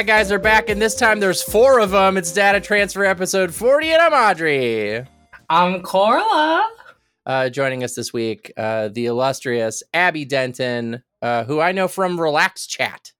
[0.00, 2.16] The bad guys are back, and this time there's four of them.
[2.16, 5.06] It's Data Transfer episode 40, and I'm Audrey.
[5.50, 6.66] I'm Korla.
[7.26, 12.18] Uh, joining us this week, uh, the illustrious Abby Denton, uh, who I know from
[12.18, 13.12] Relax Chat.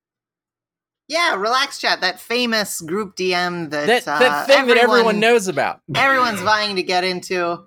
[1.06, 5.48] Yeah, Relax Chat, that famous group DM that, That, uh, that thing that everyone knows
[5.48, 5.82] about.
[5.94, 7.62] Everyone's vying to get into.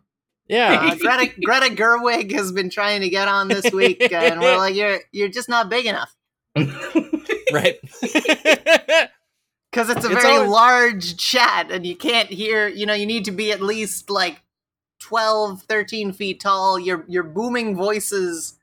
[0.48, 0.90] Yeah.
[0.92, 4.74] Uh, Greta Greta Gerwig has been trying to get on this week, and we're like,
[4.74, 6.16] you're you're just not big enough
[7.54, 7.80] right.
[9.72, 12.68] because it's a It's very always- large chat, and you can't hear.
[12.68, 14.42] You know, you need to be at least like
[15.00, 16.80] 12, 13 feet tall.
[16.80, 18.56] Your your booming voices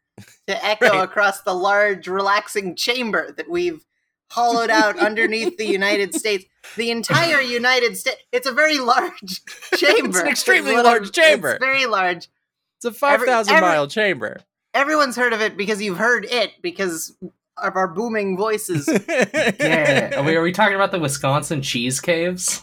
[0.46, 1.04] to echo Right.
[1.04, 3.84] across the large, relaxing chamber that we've
[4.30, 6.44] hollowed out underneath the United States.
[6.76, 8.18] The entire United States.
[8.32, 9.42] It's a very large
[9.76, 10.26] chamber.
[10.26, 11.50] extremely Is what large I'm- chamber.
[11.52, 12.28] It's very large.
[12.76, 14.40] It's a 5,000 mile chamber.
[14.72, 17.14] Everyone's heard of it because you've heard it because
[17.62, 18.88] of our booming voices.
[19.08, 20.14] yeah.
[20.16, 22.62] Are we, are we talking about the Wisconsin cheese caves?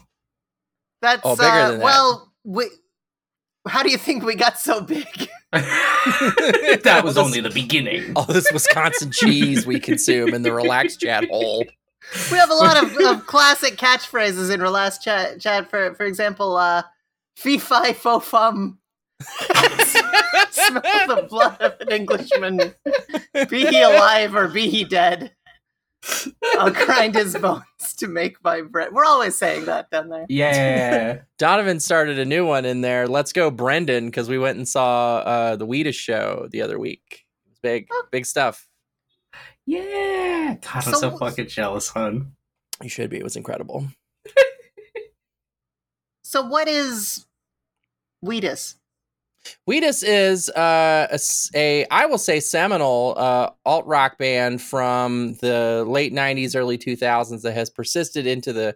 [1.02, 1.84] That's Oh, bigger uh, than that.
[1.84, 2.34] well.
[2.44, 2.70] We,
[3.68, 5.06] how do you think we got so big?
[5.52, 8.14] that was only the beginning.
[8.16, 11.66] All this Wisconsin cheese we consume in the relaxed Chat hole.
[12.32, 15.40] We have a lot of, of classic catchphrases in Relax Chat.
[15.40, 16.84] Chat for for example, uh,
[17.36, 18.80] "Fee fi fo fum."
[20.52, 22.58] Smell the blood of an Englishman.
[23.50, 25.34] Be he alive or be he dead.
[26.58, 27.64] I'll grind his bones
[27.98, 28.94] to make my bread.
[28.94, 30.26] We're always saying that down there.
[30.30, 31.20] Yeah.
[31.38, 33.08] Donovan started a new one in there.
[33.08, 37.26] Let's go, Brendan, because we went and saw uh, the Wheatus show the other week.
[37.46, 38.68] It was big, big stuff.
[39.66, 40.56] Yeah.
[40.62, 42.34] God, I'm So- so, fucking jealous, hun.
[42.82, 43.18] You should be.
[43.18, 43.88] It was incredible.
[46.24, 47.26] So, what is
[48.22, 48.76] Wheatus?
[49.66, 51.20] Wheatus is uh, a,
[51.56, 57.42] a, I will say, seminal uh, alt rock band from the late '90s, early 2000s
[57.42, 58.76] that has persisted into the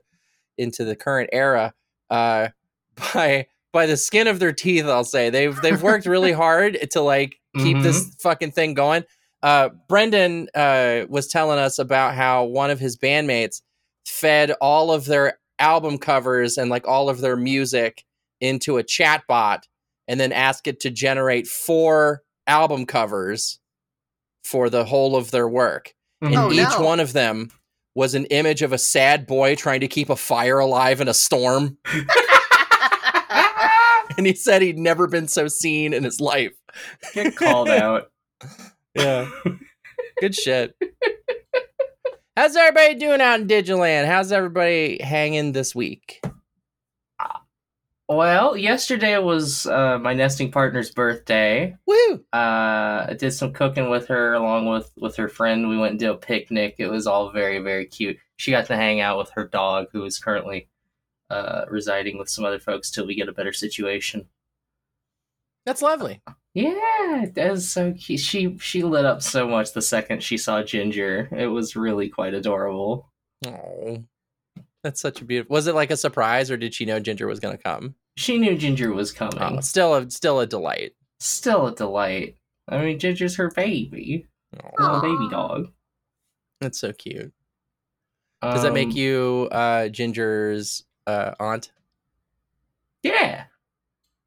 [0.57, 1.73] into the current era
[2.09, 2.49] uh,
[3.13, 4.85] by by the skin of their teeth.
[4.85, 9.03] I'll say they've they've worked really hard to like keep this fucking thing going.
[9.43, 13.61] Uh, Brendan uh, was telling us about how one of his bandmates
[14.05, 18.03] fed all of their album covers and like all of their music
[18.39, 19.67] into a chat bot
[20.11, 23.59] and then ask it to generate four album covers
[24.43, 25.93] for the whole of their work.
[26.21, 26.43] And mm-hmm.
[26.43, 26.85] Oh, each no.
[26.85, 27.49] one of them
[27.95, 31.13] was an image of a sad boy trying to keep a fire alive in a
[31.13, 31.77] storm.
[34.17, 36.51] And he said he'd never been so seen in his life.
[37.13, 38.11] Get called out.
[38.93, 39.29] Yeah.
[40.19, 40.75] Good shit.
[42.35, 44.05] How's everybody doing out in Digiland?
[44.05, 46.21] How's everybody hanging this week?
[48.11, 51.77] Well, yesterday was uh, my nesting partner's birthday.
[51.85, 52.15] Woo!
[52.33, 55.69] Uh, I did some cooking with her along with with her friend.
[55.69, 56.75] We went and did a picnic.
[56.77, 58.17] It was all very very cute.
[58.35, 60.67] She got to hang out with her dog, who is currently
[61.29, 64.27] uh, residing with some other folks till we get a better situation.
[65.65, 66.21] That's lovely.
[66.53, 68.19] Yeah, that was so cute.
[68.19, 71.29] She she lit up so much the second she saw Ginger.
[71.31, 73.09] It was really quite adorable.
[73.45, 74.03] Oh.
[74.83, 75.53] That's such a beautiful.
[75.53, 77.95] Was it like a surprise or did she know Ginger was going to come?
[78.17, 79.39] She knew Ginger was coming.
[79.39, 80.93] Oh, still a still a delight.
[81.19, 82.37] Still a delight.
[82.67, 84.27] I mean, Ginger's her baby,
[84.61, 85.71] Oh, little baby dog.
[86.59, 87.33] that's so cute.
[88.41, 91.71] Does that make Um, you uh Ginger's uh aunt?
[93.03, 93.45] Yeah,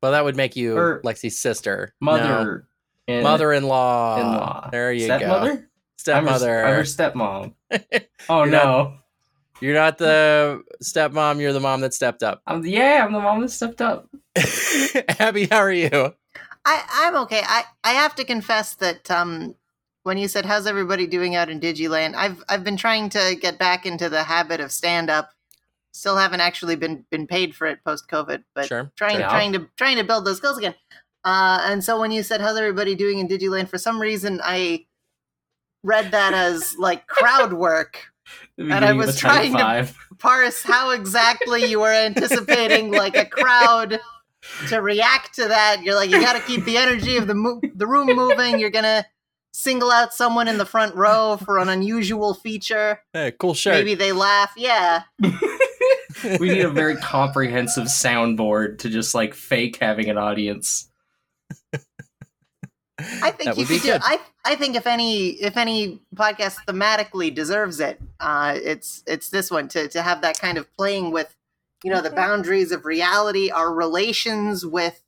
[0.02, 1.94] Well, that would make you Or Lexie's sister.
[2.00, 2.66] mother,
[3.08, 3.14] No.
[3.14, 4.20] and mother-in-law.
[4.20, 4.68] in-law.
[4.70, 5.46] There you stepmother?
[5.46, 5.52] go.
[5.52, 6.64] I'm her, Stepmother.
[6.64, 7.54] I'm her stepmom.
[8.28, 8.96] Oh You're not- no,
[9.60, 12.42] You're not the stepmom, you're the mom that stepped up.
[12.46, 14.08] I'm yeah, I'm the mom that stepped up.
[15.20, 16.14] Abby, how are you?
[16.64, 17.42] I, I'm okay.
[17.44, 19.54] I, I have to confess that um,
[20.02, 23.58] when you said how's everybody doing out in Digiland, I've I've been trying to get
[23.58, 25.30] back into the habit of stand up.
[25.92, 28.90] Still haven't actually been been paid for it post COVID, but Sure.
[28.96, 29.28] trying Yeah.
[29.28, 30.74] trying to trying to build those skills again.
[31.24, 34.86] Uh, and so when you said how's everybody doing in Digiland, for some reason I
[35.82, 38.08] read that as like crowd work.
[38.58, 39.58] And I was trying to-
[40.18, 43.98] Parse how exactly you were anticipating like a crowd
[44.68, 45.82] to react to that.
[45.82, 48.58] You're like, you got to keep the energy of the mo- the room moving.
[48.60, 49.04] You're gonna
[49.52, 53.00] single out someone in the front row for an unusual feature.
[53.12, 53.74] Hey, cool shirt.
[53.74, 54.52] Maybe they laugh.
[54.56, 60.90] Yeah, we need a very comprehensive soundboard to just like fake having an audience.
[63.22, 63.92] I think That you would be could do.
[63.92, 64.00] good.
[64.04, 69.50] I I think if any if any podcast thematically deserves it, uh, it's it's this
[69.50, 71.34] one to to have that kind of playing with,
[71.82, 75.02] you know, the boundaries of reality, our relations with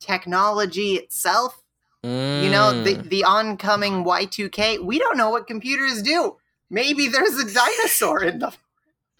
[0.00, 1.62] technology itself.
[2.04, 3.08] You know, the Mm.
[3.08, 6.36] the oncoming Y2K, we don't know what computers do.
[6.70, 8.52] Maybe there's a dinosaur in them.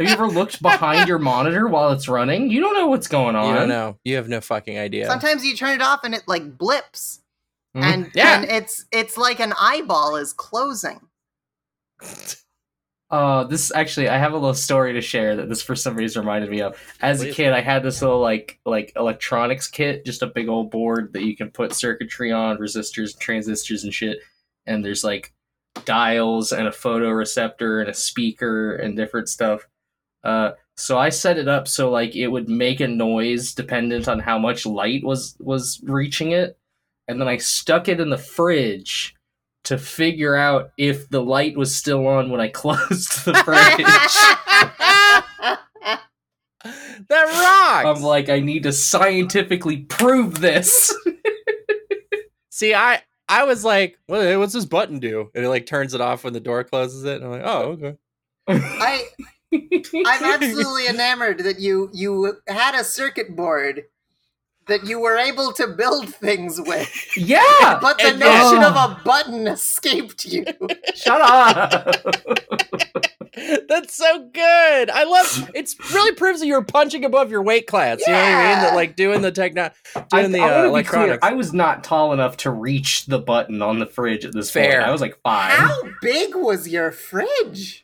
[0.01, 2.49] Have you ever looked behind your monitor while it's running?
[2.49, 3.49] You don't know what's going on.
[3.49, 3.97] You don't know.
[4.03, 5.07] You have no fucking idea.
[5.07, 7.21] Sometimes you turn it off and it like blips,
[7.75, 7.83] Mhm.
[7.83, 8.35] and Yeah.
[8.41, 10.99] and it's it's like an eyeball is closing.
[13.09, 16.21] Uh, this actually, I have a little story to share that this for some reason
[16.21, 16.77] reminded me of.
[17.01, 20.71] As a kid, I had this little like like electronics kit, just a big old
[20.71, 24.19] board that you can put circuitry on, resistors, transistors, and shit.
[24.65, 25.33] And there's like
[25.83, 29.67] dials and a photoreceptor and a speaker and different stuff.
[30.23, 34.19] Uh, so I set it up so like it would make a noise dependent on
[34.19, 36.57] how much light was was reaching it,
[37.07, 39.15] and then I stuck it in the fridge
[39.63, 43.85] to figure out if the light was still on when I closed the fridge.
[47.09, 47.97] that rocks.
[47.97, 50.95] I'm like, I need to scientifically prove this.
[52.49, 55.29] See, I I was like, what, what's this button do?
[55.33, 57.21] And it like turns it off when the door closes it.
[57.21, 57.97] And I'm like, oh, okay.
[58.47, 59.07] I
[59.53, 59.63] I'm
[60.23, 63.85] absolutely enamored that you you had a circuit board
[64.67, 67.41] that you were able to build things with, yeah.
[67.81, 70.45] but the And- notion of a button escaped you.
[70.95, 71.95] Shut up.
[73.67, 74.89] That's so good.
[74.89, 75.51] I love it.
[75.55, 77.99] It's really proves that you're punching above your weight class.
[78.05, 78.59] You know what I mean?
[78.61, 78.75] That Yeah.
[78.75, 81.19] like doing the techno, I, doing the I uh, wanna clear.
[81.21, 84.73] I was not tall enough to reach the button on the fridge at this Fair.
[84.79, 84.83] point.
[84.87, 85.53] I was like five.
[85.53, 87.80] How big was your fridge?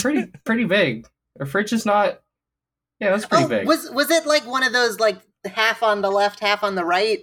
[0.00, 1.06] Pretty pretty big.
[1.40, 2.20] A fridge is not.
[3.00, 3.66] Yeah, that's pretty Oh, big.
[3.66, 6.84] was was it like one of those like half on the left, half on the
[6.84, 7.20] right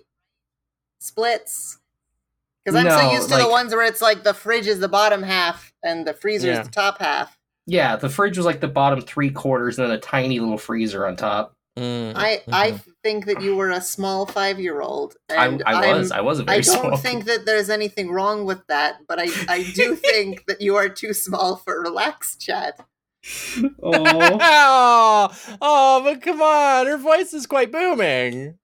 [0.99, 1.79] splits?
[2.65, 5.23] Because I'm so used to the ones where it's like the fridge is the bottom
[5.23, 6.59] half and the freezer Yeah.
[6.61, 7.37] is the top half.
[7.65, 11.07] Yeah, the fridge was like the bottom three quarters and then a tiny little freezer
[11.07, 11.53] on top.
[11.79, 15.73] Mm, I I think that you were a small five year old, I, and I
[15.85, 16.11] I'm- was.
[16.11, 16.97] I was a very I don't small.
[16.97, 20.89] think that there's anything wrong with that, but I, I do think that you are
[20.89, 22.79] too small for relaxed chat.
[23.81, 24.37] oh.
[24.41, 28.57] oh, oh, but come on, her voice is quite booming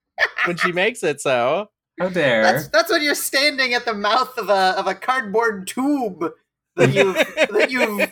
[0.44, 1.70] when she makes it so.
[2.00, 2.42] How dare.
[2.42, 6.30] That's that's when you're standing at the mouth of a of a cardboard tube
[6.76, 8.06] that you that you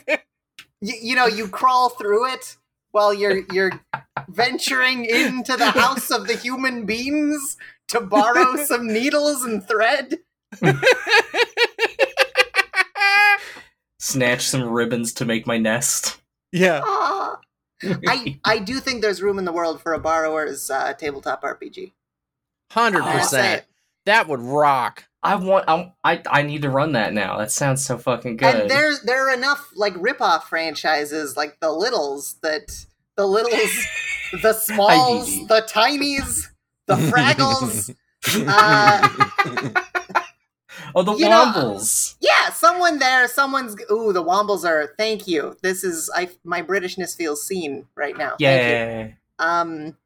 [0.81, 2.57] you, you know you crawl through it
[2.95, 3.73] while you're you're
[4.29, 7.57] venturing into the house of the human beings
[7.89, 10.19] to borrow some needles and thread.
[13.99, 16.21] Snatch some ribbons to make my nest.
[16.53, 17.37] yeah, Ah.
[18.07, 21.91] I I do think there's room in the world for a borrower's uh, tabletop RPG.
[22.71, 23.63] Hundred percent.
[23.63, 23.67] it.
[24.05, 25.03] That would rock.
[25.25, 25.65] I want.
[25.67, 27.39] I, I I need to run that now.
[27.39, 28.53] That sounds so fucking good.
[28.53, 32.85] And there there are enough like rip-off franchises like the Littles that
[33.17, 33.71] the Littles,
[34.43, 36.47] the Smalls, the Tinies,
[36.85, 37.95] the Fraggles.
[38.47, 39.81] uh,
[40.95, 42.17] oh, the you know, Wombles.
[42.21, 43.75] yeah, someone there, someone's.
[43.91, 44.93] Ooh, the Wombles are.
[44.95, 45.57] Thank you.
[45.63, 46.29] This is I.
[46.43, 48.35] My Britishness feels seen right now.
[48.37, 48.45] Thank you.
[48.47, 49.07] yeah.
[49.39, 49.97] um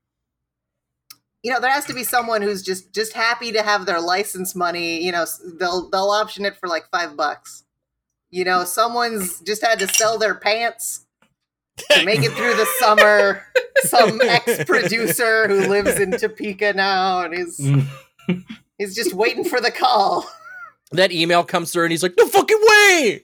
[1.43, 4.55] you know there has to be someone who's just just happy to have their license
[4.55, 5.25] money you know
[5.59, 7.63] they'll they'll option it for like five bucks
[8.29, 11.05] you know someone's just had to sell their pants
[11.77, 13.43] to make it through the summer
[13.83, 17.57] some ex-producer who lives in topeka now and he's
[18.77, 20.29] he's just waiting for the call
[20.91, 23.23] That email comes through and he's like, "No fucking way!"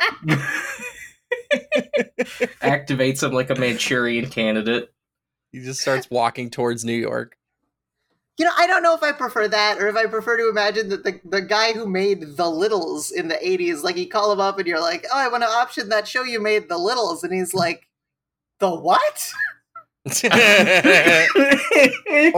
[2.62, 4.92] Activates him like a Manchurian candidate.
[5.50, 7.36] He just starts walking towards New York.
[8.40, 10.88] You know i don't know if i prefer that or if i prefer to imagine
[10.88, 14.40] that the, the guy who made the littles in the 80s like you call him
[14.40, 17.22] up and you're like oh i want to option that show you made the littles
[17.22, 17.86] and he's like
[18.60, 19.30] the what
[20.24, 20.30] or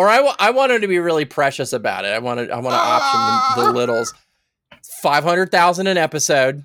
[0.09, 2.09] I I want him to be really precious about it.
[2.09, 3.73] I want to I want to option the, the ah.
[3.73, 4.12] littles,
[5.00, 6.64] five hundred thousand an episode.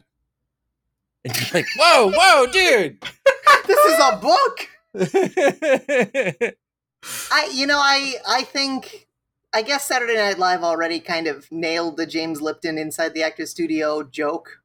[1.24, 3.00] And you're like, whoa, whoa, dude.
[3.68, 4.70] this is a book
[7.32, 9.07] i you know i i think
[9.54, 13.46] i guess saturday night live already kind of nailed the james lipton inside the actor
[13.46, 14.62] studio joke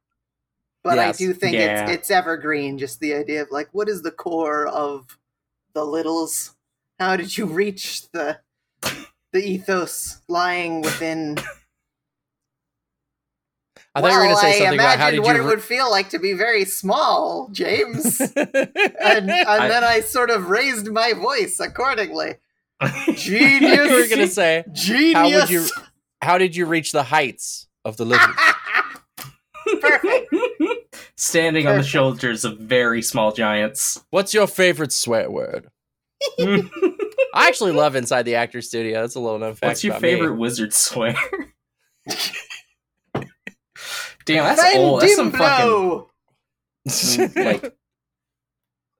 [0.83, 1.15] but Yes.
[1.15, 1.83] i do think Yeah.
[1.83, 5.17] it's it's evergreen just the idea of like what is the core of
[5.73, 6.55] the littles
[6.99, 8.39] how did you reach the
[9.31, 11.37] the ethos lying within
[13.95, 15.43] I thought you were going to say I something about how imagined did what you.
[15.43, 18.19] it would feel like to be very small, James.
[18.35, 22.37] and, and I- then I sort of raised my voice accordingly.
[22.79, 23.91] I thought you Genius.
[23.91, 25.13] were going to say, Genius.
[25.13, 25.65] how would you,
[26.21, 28.35] how did you reach the heights of the littles?
[29.81, 30.35] Perfect.
[31.15, 34.03] Standing on the shoulders of very small giants.
[34.09, 35.69] What's your favorite swear word?
[36.39, 36.67] Hmm.
[37.33, 39.01] I actually love Inside the Actor Studio.
[39.01, 39.63] That's a little known fact.
[39.69, 40.11] What's your about me.
[40.11, 41.15] favorite wizard swear?
[44.25, 45.01] Damn, that's old.
[45.01, 46.05] That's some fucking.
[47.43, 47.75] Like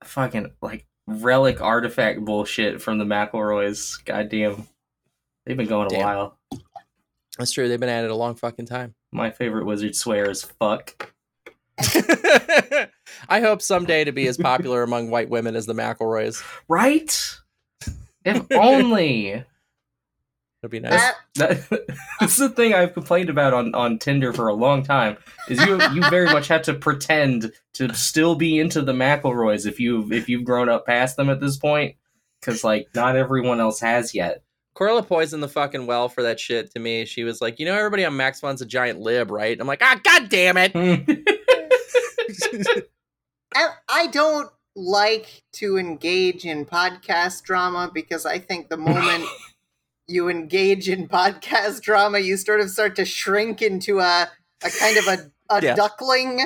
[0.04, 4.04] fucking like relic artifact bullshit from the McElroys.
[4.04, 4.66] Goddamn,
[5.46, 6.02] they've been going a Damn.
[6.02, 6.38] while.
[7.38, 7.68] That's true.
[7.68, 8.94] They've been at it a long fucking time.
[9.12, 11.12] My favorite wizard swear is fuck.
[13.28, 16.42] I hope someday to be as popular among white women as the McElroys.
[16.68, 17.36] Right?
[18.24, 19.44] If only.
[20.64, 20.92] It'd be nice.
[20.92, 21.88] That- That,
[22.20, 25.16] that's the thing I've complained about on, on Tinder for a long time.
[25.48, 29.78] Is you you very much have to pretend to still be into the McElroys if
[29.80, 31.96] you if you've grown up past them at this point,
[32.40, 34.42] because like not everyone else has yet.
[34.76, 37.04] Korla poisoned the fucking well for that shit to me.
[37.04, 39.56] She was like, you know, everybody on Max Fun's a giant lib, right?
[39.60, 40.72] I'm like, ah, god damn it.
[43.54, 49.24] I, I don't like to engage in podcast drama because I think the moment
[50.06, 54.28] you engage in podcast drama, you sort of start to shrink into a,
[54.64, 55.74] a kind of a, a Yeah.
[55.74, 56.40] duckling.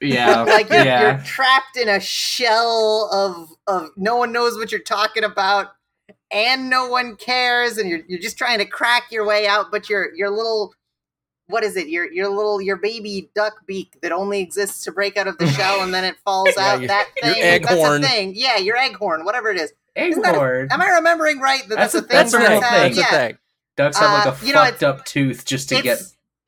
[0.00, 1.00] yeah, Like you're, yeah.
[1.16, 5.68] you're trapped in a shell of, of no one knows what you're talking about
[6.30, 9.88] and no one cares and you're, you're just trying to crack your way out, but
[9.88, 10.74] your your little
[11.46, 11.88] what is it?
[11.88, 15.46] Your your little your baby duck beak that only exists to break out of the
[15.52, 16.80] shell and then it falls Yeah, out.
[16.80, 17.42] your- that your thing.
[17.42, 18.04] egg that's horn.
[18.04, 18.32] a thing.
[18.36, 19.72] Yeah, your egg horn, whatever it is.
[19.98, 22.16] Isn't that a- Am I remembering right that that's, That's a a- thing?
[22.16, 22.62] that's a real have?
[22.62, 22.94] thing.
[22.94, 23.06] That's Yeah.
[23.16, 23.38] a thing.
[23.76, 26.00] Ducks have like Uh, a you know, fucked up tooth just to get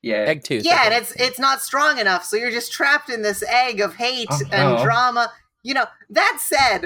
[0.02, 0.16] yeah.
[0.16, 0.64] Egg tooth.
[0.64, 3.94] Yeah, and it's it's not strong enough, so you're just trapped in this egg of
[3.96, 4.82] hate Oh, and no.
[4.82, 5.30] drama.
[5.62, 6.84] You know, that said,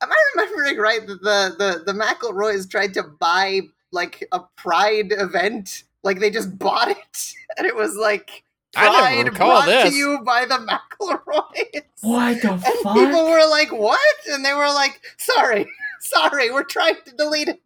[0.00, 5.12] am I remembering right that the the the McElroys tried to buy like a Pride
[5.12, 5.82] event?
[6.04, 8.44] Like they just bought it, and it was like
[8.76, 9.90] I never Pride recall brought this.
[9.90, 10.54] to you by the
[11.00, 11.82] McElroys.
[12.02, 12.94] What the And fuck?
[12.94, 13.98] people were like, "What?"
[14.30, 15.66] And they were like, "Sorry,
[16.00, 17.60] sorry, we're trying to delete it."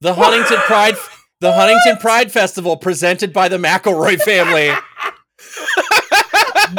[0.00, 0.94] The Huntington Pride
[1.40, 4.70] the Huntington Pride Festival presented by the McElroy family.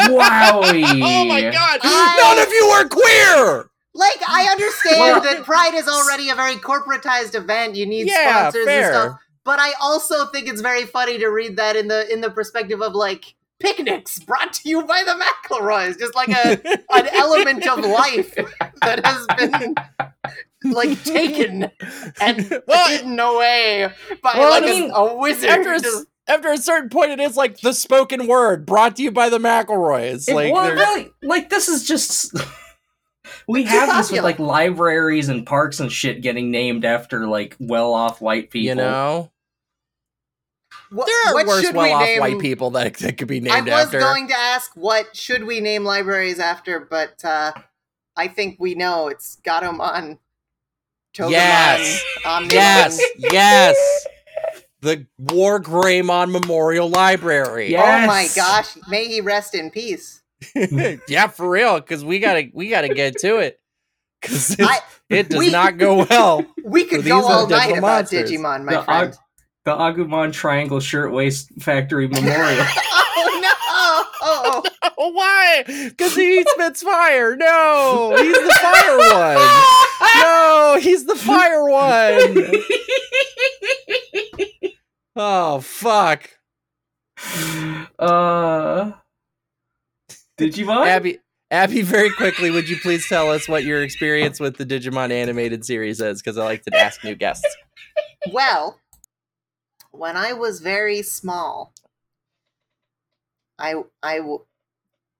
[0.08, 1.01] Wowie!
[1.03, 1.79] oh my god.
[1.84, 3.70] I- None of you are queer.
[3.93, 7.75] Like, I understand Well- that Pride is already a very corporatized event.
[7.75, 9.20] You need Yeah, sponsors and stuff.
[9.43, 12.81] But I also think it's very funny to read that in the in the perspective
[12.81, 16.60] of like picnics brought to you by the McElroys, just like a
[16.94, 18.36] an element of life
[18.82, 19.75] that has been
[20.74, 21.72] like taken
[22.22, 23.89] and Well, hidden away
[24.22, 25.50] by well, I like a- mean, a, wizard.
[25.50, 29.03] after a, s- after a certain point, it is like the spoken word brought to
[29.03, 30.32] you by the McElroys.
[30.34, 32.36] Like, well, really, like this is just.
[33.48, 38.22] We have this with like libraries and parks and shit getting named after like well-off
[38.22, 38.65] white people.
[38.68, 39.32] you know,
[40.91, 42.19] what, there are what worse should well-off name?
[42.19, 43.62] white people that, that could be named after.
[43.62, 44.00] I named was after.
[44.00, 47.53] going to ask what should we name libraries after, but uh,
[48.15, 50.19] I think we know it's Gatomon.
[51.15, 52.03] Togemon, Yes.
[52.24, 52.51] Omnimon.
[52.53, 54.05] yes, yes.
[54.81, 57.71] The War Greymon Memorial Library.
[57.71, 58.03] Yeah.
[58.03, 58.77] Oh my gosh!
[58.89, 60.21] May he rest in peace.
[61.07, 63.60] yeah, for real, because we gotta we gotta get to it.
[64.21, 64.79] Because I,
[65.10, 66.45] it does we- not go well.
[66.63, 68.31] we could go all night digital about monsters.
[68.31, 69.17] Digimon, my The friend.
[69.65, 72.65] The Agumon Triangle Shirtwaist Factory Memorial.
[72.77, 73.51] oh no!
[74.24, 74.63] Oh,
[75.03, 75.63] Oh, why?
[75.65, 77.36] Because he spits fire.
[77.36, 79.38] No, he's the fire one.
[80.22, 82.46] No, he's the fire one.
[85.15, 86.30] Oh fuck,
[88.00, 88.91] uh,
[90.39, 90.88] Digimon?
[90.88, 91.20] Abby.
[91.50, 95.65] Abby, very quickly, would you please tell us what your experience with the Digimon animated
[95.65, 96.22] series is?
[96.22, 97.46] Because I like to ask new guests.
[98.32, 98.80] well,
[99.91, 101.74] when I was very small,
[103.57, 104.19] I I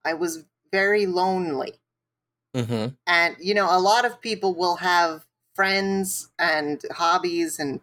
[0.06, 1.82] I was very lonely.
[2.56, 2.96] Mm-hmm.
[3.08, 5.26] and you know a lot of people will have
[5.56, 7.80] friends and hobbies and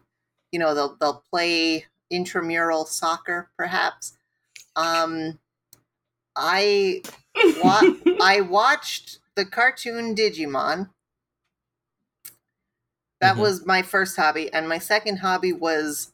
[0.51, 4.17] you know they'll they'll play intramural soccer perhaps
[4.75, 5.39] um
[6.35, 7.05] i
[7.55, 10.89] wa- i watched the cartoon digimon
[13.21, 13.37] that Mhm.
[13.37, 16.13] was my first hobby and my second hobby was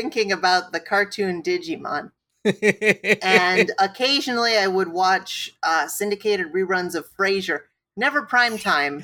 [0.00, 2.10] thinking about the cartoon digimon
[3.22, 7.62] and occasionally I would watch uh, syndicated reruns of Frasier.
[7.96, 9.02] Never prime time.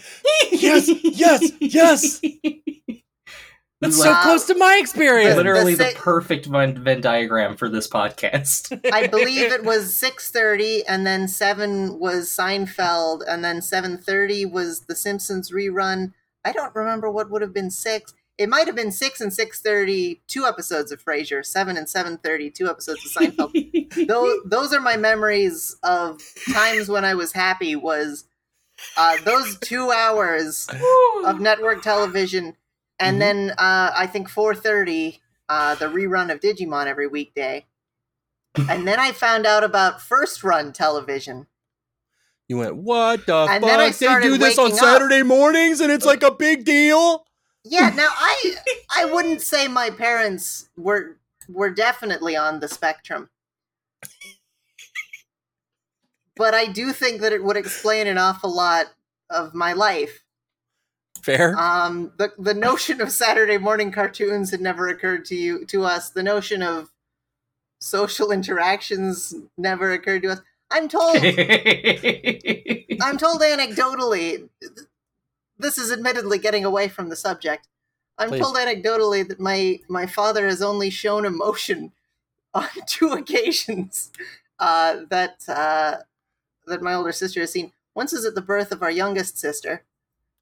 [0.53, 2.21] yes, yes, yes.
[3.81, 5.37] That's so close to my experience.
[5.37, 8.81] Literally the The sa- perfect Venn, Venn diagram for this podcast.
[8.93, 14.47] I believe it was six thirty, and then seven was Seinfeld, and then seven thirty
[14.47, 16.13] was The Simpsons rerun.
[16.45, 18.15] I don't remember what would have been six.
[18.37, 21.45] It might have been six and six thirty, two episodes of Frasier.
[21.45, 24.07] Seven and seven thirty, two episodes of Seinfeld.
[24.09, 26.21] those those are my memories of
[26.53, 27.77] times when I was happy.
[27.77, 28.25] Was
[28.97, 30.67] uh, those two hours
[31.25, 32.57] of network television,
[32.99, 33.21] and Mhm.
[33.21, 37.67] then uh, I think four thirty, uh, the rerun of Digimon every weekday,
[38.69, 41.47] and then I found out about first run television,
[42.49, 44.21] You went, what the And then I fuck?
[44.23, 44.85] They do this on waking up.
[44.85, 47.25] Saturday mornings and it's like a big deal?
[47.65, 48.57] Yeah, now I
[48.97, 51.17] I wouldn't say my parents were
[51.49, 53.31] were definitely on the spectrum.
[56.37, 58.87] But I do think that it would explain an awful lot
[59.31, 60.25] of my life.
[61.23, 61.59] Fair?
[61.59, 66.11] Um the the notion of Saturday morning cartoons had never occurred to you to us.
[66.11, 66.91] The notion of
[67.81, 70.41] social interactions never occurred to us.
[70.71, 74.49] I'm told I'm told anecdotally,
[75.59, 77.69] this is admittedly getting away from the subject.
[78.19, 78.41] I'm Please.
[78.41, 81.93] told anecdotally that my my father has only shown emotion
[82.55, 84.11] on two occasions
[84.59, 85.97] uh, that uh,
[86.67, 87.73] that my older sister has seen.
[87.95, 89.85] Once is at the birth of our youngest sister,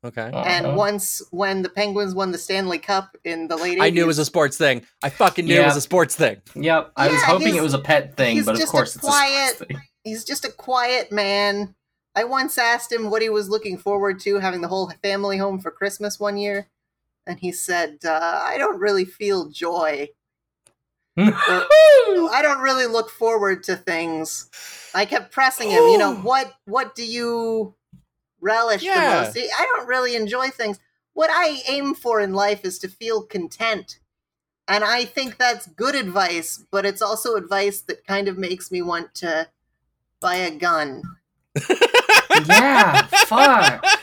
[0.05, 0.23] Okay.
[0.23, 0.43] Uh-huh.
[0.47, 3.83] and once when the Penguins won the Stanley Cup in the late 80s.
[3.83, 4.83] I knew it was a sports thing.
[5.03, 6.41] I fucking knew it was a sports thing.
[6.55, 9.05] Yep, I was hoping it was a pet thing, but of just a course it's
[9.05, 9.83] a quiet- sports thing.
[10.05, 11.75] He's just a quiet man.
[12.15, 15.59] I once asked him what he was looking forward to having the whole family home
[15.59, 16.69] for Christmas one year,
[17.27, 20.09] and he said, uh, "I don't really feel joy.
[21.17, 24.51] I don't really look forward to things."
[24.95, 25.85] I kept pressing him.
[25.85, 26.53] You know what?
[26.67, 27.75] What do you
[28.41, 29.23] relish Yeah.
[29.23, 29.39] the most?
[29.59, 30.79] I don't really enjoy things.
[31.15, 33.99] What I aim for in life is to feel content.
[34.69, 38.81] And I think that's good advice, but it's also advice that kind of makes me
[38.83, 39.49] want to
[40.21, 41.03] buy a gun.
[42.47, 43.85] yeah, fuck.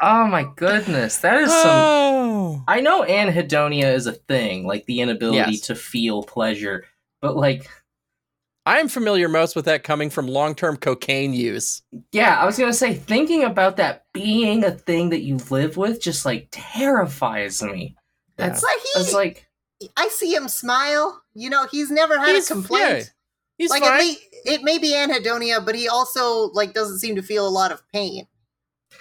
[0.00, 1.60] Oh my goodness, that is some.
[1.72, 2.64] Oh.
[2.68, 5.60] I know anhedonia is a thing, like the inability Yes.
[5.62, 6.84] to feel pleasure,
[7.20, 7.68] but like,
[8.64, 11.82] I am familiar most with that coming from long term cocaine use.
[12.12, 16.00] yeah, I was gonna say, thinking about that being a thing that you live with
[16.00, 17.96] just like terrifies me.
[18.36, 19.48] That's But I like,
[19.96, 21.24] I see him smile.
[21.34, 23.12] You know, he's never had He's- a complaint.
[23.56, 23.92] He's like fine.
[23.94, 27.50] at least it may be anhedonia, but he also like doesn't seem to feel a
[27.50, 28.26] lot of pain.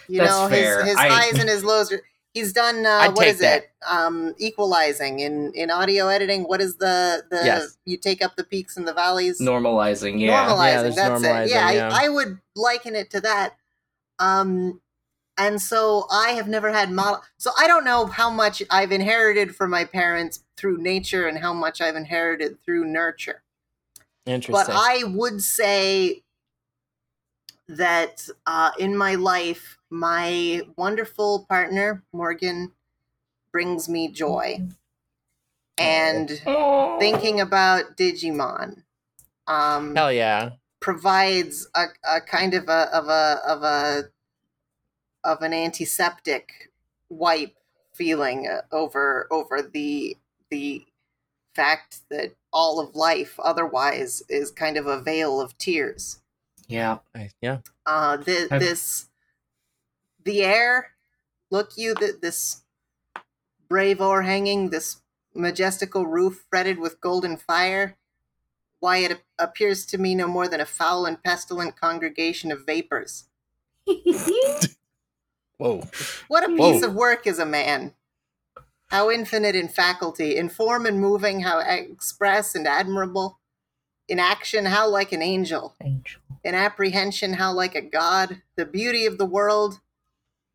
[0.08, 0.80] You That's know, fair.
[0.82, 1.92] his his I- highs and his lows.
[1.92, 2.02] Are,
[2.34, 2.86] he's done.
[2.86, 3.64] Uh, what is that.
[3.64, 3.72] it?
[3.90, 6.44] Um, equalizing in in audio editing.
[6.44, 7.38] What is the the?
[7.38, 7.78] Yes.
[7.86, 9.40] You take up the peaks and the valleys.
[9.40, 10.48] normalizing, yeah.
[10.48, 10.82] normalizing.
[10.84, 11.52] there's that's normalizing, it.
[11.52, 11.90] Yeah, yeah.
[11.92, 13.58] I, I would liken it to that.
[14.20, 14.82] Um,
[15.38, 17.22] and so I have never had model.
[17.38, 21.54] So I don't know how much I've inherited from my parents through nature and how
[21.54, 23.44] much I've inherited through nurture.
[24.28, 24.54] Interesting.
[24.54, 26.24] But I would say
[27.68, 32.74] that uh, in my life, my wonderful partner Morgan
[33.52, 34.68] brings me joy,
[35.78, 37.00] and Oh.
[37.00, 38.84] thinking about Digimon.
[39.48, 40.52] Um, Hell yeah.
[40.80, 44.10] provides a, a kind of a of a of a
[45.24, 46.72] of an antiseptic
[47.10, 47.56] wipe
[47.94, 50.18] feeling uh, over over the
[50.50, 50.86] the
[51.58, 56.22] fact that all of life otherwise is kind of a veil of tears.
[56.68, 57.00] Yeah.
[57.16, 57.58] I, yeah.
[57.84, 59.08] Uh, the, this
[60.24, 60.92] the air.
[61.50, 62.62] Look, you that this
[63.68, 65.02] brave o'erhanging, this
[65.34, 67.98] majestical roof fretted with golden fire.
[68.80, 72.68] Why it ap- appears to me no more than a foul and pestilent congregation of
[72.68, 73.26] vapors.
[75.58, 75.88] Whoa.
[76.28, 76.74] What a Whoa.
[76.74, 77.94] piece of work is a man.
[78.88, 83.40] How infinite in faculty, in form and moving, how express and admirable.
[84.08, 85.76] In action, how like an angel.
[85.82, 86.22] Angel.
[86.44, 88.42] in apprehension how like a god.
[88.56, 89.80] The beauty of the world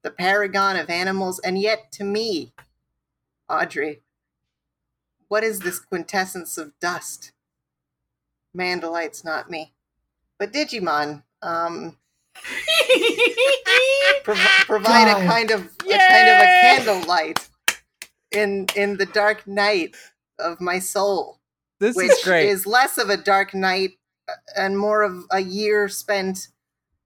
[0.02, 1.38] the paragon of animals.
[1.38, 2.52] And yet to me
[3.48, 4.00] audrey
[5.28, 7.32] what is this quintessence of dust?
[8.52, 9.72] Man delights not me.
[10.38, 11.96] But digimon um
[14.24, 17.48] prov- provide a kind of a kind of a candlelight
[18.34, 19.94] in in the dark night
[20.38, 21.40] of my soul
[21.80, 22.48] This which is great.
[22.48, 23.92] is less of a dark night
[24.28, 26.48] uh, and more of a year spent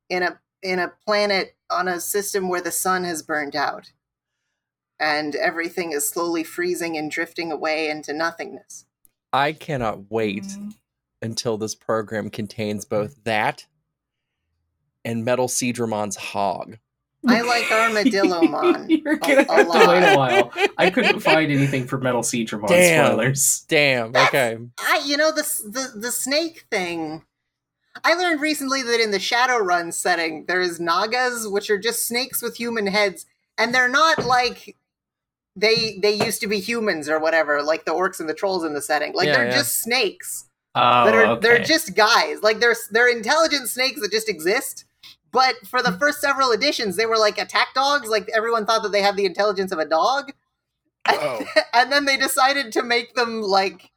[0.08, 3.92] in a in a planet on a system where the sun has burned out
[4.98, 8.86] and everything is slowly freezing and drifting away into nothingness.
[9.32, 10.74] I cannot wait Mm.
[11.20, 13.66] until this program contains both that
[15.04, 16.78] and Metal Seadramon's hog.
[17.26, 18.86] I like Armadillomon.
[19.04, 20.52] You're gonna a have to wait a while.
[20.78, 23.06] I couldn't find anything for Metal Seadramon Damn.
[23.06, 23.64] spoilers.
[23.68, 24.12] Damn.
[24.12, 24.58] That's- Okay.
[24.80, 27.24] I you know the the the snake thing.
[28.04, 32.42] I learned recently that in the Shadowrun setting there is nagas which are just snakes
[32.42, 33.24] with human heads
[33.56, 34.76] and they're not like
[35.54, 38.74] they they used to be humans or whatever like the orcs and the trolls in
[38.74, 39.14] the setting.
[39.14, 39.52] Like Yeah, they're yeah.
[39.56, 40.44] just snakes.
[40.74, 41.40] Oh, that are okay.
[41.40, 42.42] they're just guys.
[42.42, 44.84] Like they're they're intelligent snakes that just exist.
[45.36, 48.08] But for the first several editions, they were like attack dogs.
[48.08, 50.32] Like everyone thought that they had the intelligence of a dog,
[51.06, 51.44] Oh.
[51.74, 53.90] and then they decided to make them like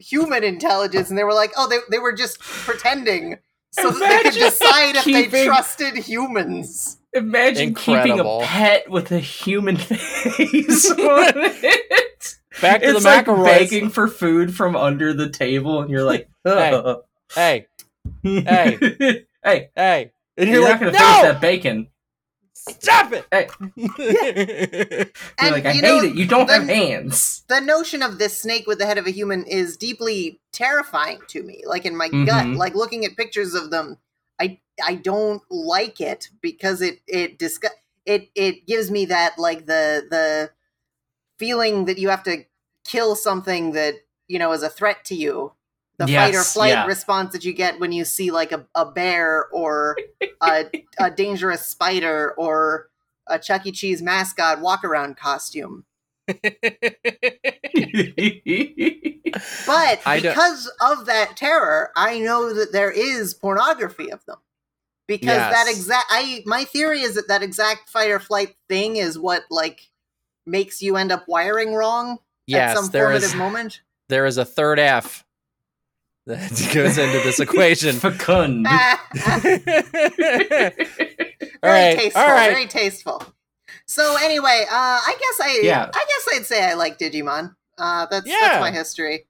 [0.00, 3.38] human intelligence, and they were like, oh, they they were just pretending
[3.70, 6.98] so that they could Imagine decide if they trusted humans.
[7.12, 12.36] Imagine keeping a pet with a human face on it.
[12.60, 13.44] Back to it's the like McElroys.
[13.44, 16.98] begging for food from under the table, and you're like, Hey.
[17.32, 17.66] Hey,
[18.24, 20.12] hey, hey, hey.
[20.42, 20.98] And you're, you're, not gonna no!
[20.98, 21.88] finish that bacon.
[22.54, 23.26] Stop it!
[23.32, 23.48] Hey.
[23.76, 23.76] Hey.
[23.98, 25.06] You're
[25.38, 26.14] And like, I you hate know, it.
[26.14, 27.42] You don't have hands.
[27.48, 31.42] the notion of this snake with the head of a human is deeply terrifying to
[31.42, 32.56] me like in my gut Mhm.
[32.56, 33.96] like looking at pictures of them
[34.40, 37.72] i i don't like it because it it discuss
[38.06, 40.50] it it gives me that like the the
[41.38, 42.44] feeling that you have to
[42.84, 43.94] kill something that
[44.28, 45.52] you know is a threat to you
[46.06, 46.86] the fight or flight yeah.
[46.86, 49.96] response that you get when you see like a, a bear or
[50.42, 50.64] a,
[50.98, 52.88] a dangerous spider or
[53.26, 55.84] a chuck e cheese mascot walk around costume
[59.66, 64.36] But because of that terror, I know that there is pornography of them.
[65.08, 69.18] Because that exact, I my theory is that that exact fight or flight thing is
[69.18, 69.90] what like
[70.46, 72.18] makes you end up wiring wrong
[72.52, 73.80] at some formative is moment.
[74.08, 75.24] there is a third F
[76.26, 77.96] that goes into this equation.
[77.96, 78.66] Fecund.
[79.12, 79.92] very
[81.62, 82.22] All right, tasteful.
[82.22, 82.50] all right.
[82.52, 83.22] Very tasteful.
[83.86, 85.90] So anyway, uh, I guess I Yeah.
[85.92, 87.54] I guess I'd say I like Digimon.
[87.78, 88.36] Uh, that's Yeah.
[88.40, 89.26] that's my history.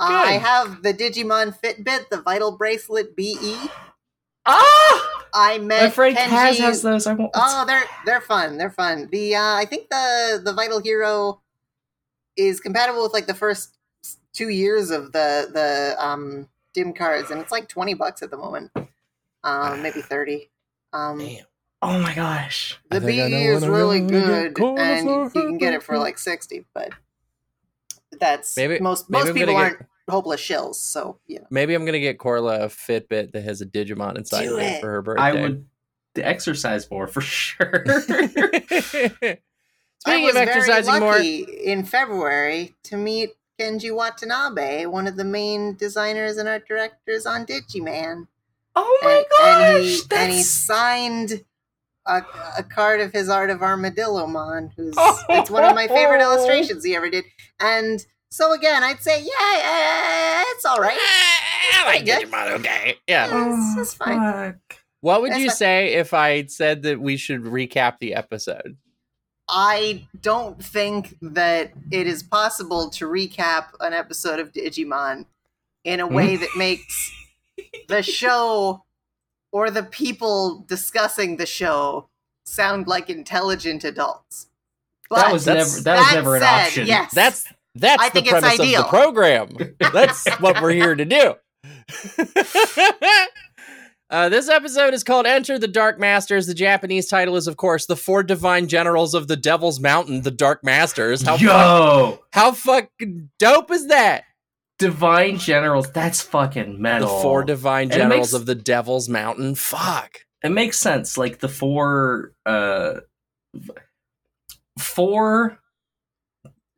[0.00, 3.56] Uh, I have the Digimon Fitbit, the Vital Bracelet BE.
[4.46, 5.10] ah!
[5.36, 6.28] I met My friend Kenji.
[6.28, 7.06] Kaz has those.
[7.06, 7.30] I want.
[7.34, 8.58] Oh, they're they're fun.
[8.58, 9.08] They're fun.
[9.10, 11.40] The uh, I think the the Vital Hero
[12.36, 13.73] is compatible with like the first
[14.34, 18.36] two years of the the um dim cards, and it's like twenty bucks at the
[18.36, 18.70] moment,
[19.42, 20.50] um maybe thirty.
[20.92, 21.44] Um, Damn.
[21.82, 22.78] oh my gosh.
[22.90, 25.98] the I think I BE is when really good, and you can get it for
[25.98, 26.90] like sixty, but
[28.20, 31.46] that's Maybe- most maybe most I'm people aren't hopeless shills, so you know.
[31.50, 34.80] Maybe I'm gonna get Korla a Fitbit that has a Digimon inside of it it.
[34.80, 35.22] for her birthday.
[35.22, 35.66] I would
[36.16, 37.84] exercise more for sure.
[37.86, 39.38] I
[39.98, 45.16] Speaking was of exercising very more, lucky in February to meet Kenji Watanabe, one of
[45.16, 48.26] the main designers and art directors on Digimon.
[48.74, 49.74] oh my and, gosh.
[49.74, 51.44] and he and he signed
[52.06, 52.22] a,
[52.58, 55.18] a card of his art of Armadillomon, who's Oh.
[55.30, 57.24] it's one of my favorite illustrations he ever did.
[57.60, 60.98] And so again, I'd say, yeah, yeah, it's all right.
[61.74, 62.26] I like pretty.
[62.26, 62.50] Digimon.
[62.58, 63.28] Okay, yeah.
[63.28, 64.52] Yeah, it's, it's oh, fine.
[64.52, 64.78] fuck.
[65.00, 68.76] What would That's you not- say if I said that we should recap the episode?
[69.48, 75.26] I don't think that it is possible to recap an episode of Digimon
[75.84, 76.40] in a way hmm?
[76.40, 77.12] that makes
[77.88, 78.84] the show
[79.52, 82.08] or the people discussing the show
[82.44, 84.48] sound like intelligent adults.
[85.10, 86.86] That was That's- never that was that never an said, option.
[86.86, 87.14] Yes.
[87.14, 89.76] That's that's I the think it's premise of the program.
[89.92, 91.34] That's what we're here to do.
[94.10, 96.46] Uh, this episode is called Enter the Dark Masters.
[96.46, 100.30] The Japanese title is, of course, The Four Divine Generals of the Devil's Mountain, the
[100.30, 101.22] Dark Masters.
[101.22, 104.24] How, fuck- Yo, how fucking dope is that?
[104.80, 105.90] divine generals.
[105.92, 107.16] That's fucking metal.
[107.16, 109.54] The Four Divine Generals makes- of the Devil's Mountain.
[109.54, 110.18] Fuck.
[110.42, 111.16] it makes sense.
[111.16, 112.94] Like the four, uh,
[114.78, 115.58] four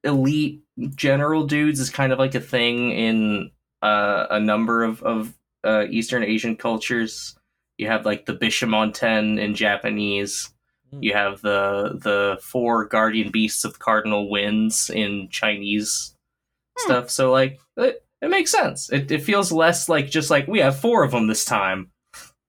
[0.05, 0.63] elite
[0.95, 3.51] general dudes is kind of like a thing in
[3.83, 5.33] uh, a number of of
[5.67, 7.37] uh, Eastern Asian cultures.
[7.79, 10.51] You have like the Bishamonten in Japanese.
[10.93, 11.03] Hmm.
[11.03, 16.15] You have the the four guardian beasts of cardinal winds in Chinese
[16.79, 16.91] Hmm.
[16.91, 17.11] stuff.
[17.11, 18.91] So like it, it makes sense.
[18.91, 21.91] It, it feels less like just like we have four of them this time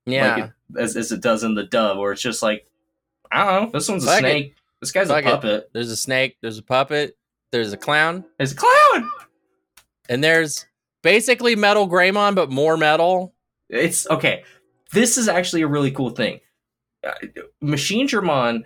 [0.05, 0.35] Yeah.
[0.35, 2.65] like it, as as it does in the dub, where it's just like,
[3.31, 4.19] I don't know, this one's a Fuck it.
[4.19, 5.31] snake, this guy's Fuck a it.
[5.31, 7.17] puppet, there's a snake, there's a puppet,
[7.51, 9.11] there's a clown, there's a clown.
[10.09, 10.65] and there's
[11.07, 13.33] basically Metal Greymon, but more metal.
[13.69, 14.43] It's okay.
[14.91, 16.41] This is actually a really cool thing.
[17.01, 17.13] Uh,
[17.63, 18.63] Machinedramon,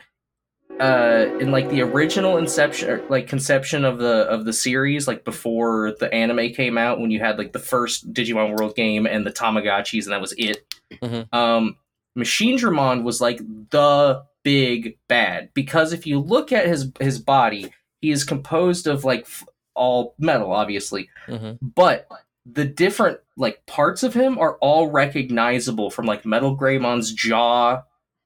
[0.80, 5.24] uh, in like the original inception, or, like conception of the of the series, like
[5.24, 9.24] before the anime came out, when you had like the first Digimon World game and
[9.24, 10.66] the Tamagotchis, and that was it.
[11.04, 11.32] Mhm.
[11.32, 11.76] Um,
[12.18, 18.10] Machinedramon was like the big bad because if you look at his his body, he
[18.10, 21.58] is composed of like f- all metal, obviously, Mhm.
[21.62, 22.08] but
[22.46, 27.84] the different like parts of him are all recognizable from like Metal Greymon's jaw,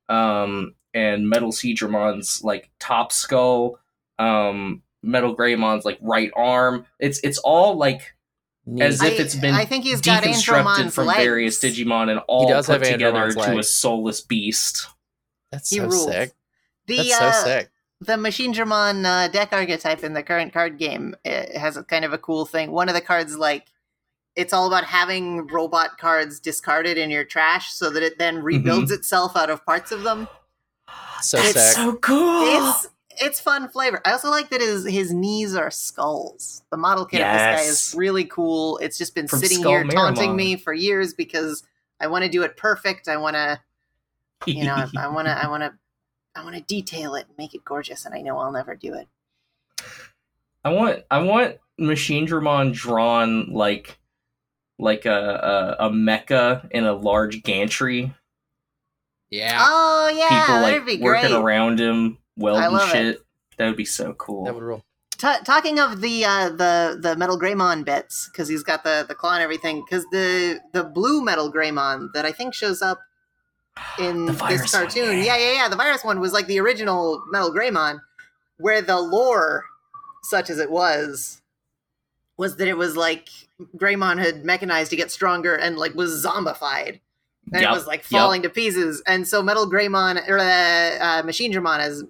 [0.10, 3.80] um, and Metal Seadramon's like top skull,
[4.20, 6.86] um, Metal Greymon's like right arm.
[7.00, 8.16] It's it's all like
[8.80, 11.20] as I- if it's been I think he's got deconstructed from legs.
[11.24, 14.88] various Digimon and all put together Andromon's to a soulless beast.
[15.52, 16.34] That's so sick.
[16.88, 17.70] The That's so uh, sick.
[18.02, 22.18] the Machinedramon uh, deck archetype in the current card game has a kind of a
[22.18, 22.72] cool thing.
[22.72, 23.68] One of the cards like
[24.36, 28.92] it's all about having robot cards discarded in your trash so that it then rebuilds
[28.92, 29.00] mm-hmm.
[29.00, 30.28] itself out of parts of them.
[31.22, 31.76] So It's sick.
[31.76, 32.44] so cool.
[32.44, 34.02] It's it's fun flavor.
[34.06, 36.64] I also like that his his knees are skulls.
[36.70, 38.78] The model kit of this guy is really cool.
[38.80, 41.64] It's just been From sitting Skull here taunting me for years because
[42.00, 43.08] I want to do it perfect.
[43.08, 43.60] I want to,
[44.46, 45.74] you know, I want to, I want to,
[46.36, 48.06] I want to detail it and make it gorgeous.
[48.06, 49.08] And I know I'll never do it.
[50.66, 53.98] I want I want Machine Dramon drawn like
[54.78, 58.14] like a, a a mecha in a large gantry.
[59.30, 61.42] yeah, Oh yeah, People that'd like be working great.
[61.42, 62.92] around him, welding love it.
[62.92, 63.22] shit.
[63.58, 64.46] That would be so cool.
[64.46, 64.84] that would rule.
[65.18, 69.16] Ta talking of the uh, the the metal Greymon bits because he's got the the
[69.16, 69.82] claw and everything.
[69.86, 73.00] Because the the blue metal Greymon that I think shows up
[74.00, 75.24] in this virus one, cartoon, yeah.
[75.24, 78.00] yeah, yeah, yeah, the virus one was like the original metal Greymon,
[78.58, 79.64] where the lore,
[80.24, 81.42] such as it was,
[82.38, 83.30] was that it was like
[83.78, 87.00] Greymon had mechanized to get stronger and like was zombified.
[87.54, 89.04] And Yup, it was like falling to pieces.
[89.06, 92.04] And so Metal Greymon, or uh, uh, Machine Dramon as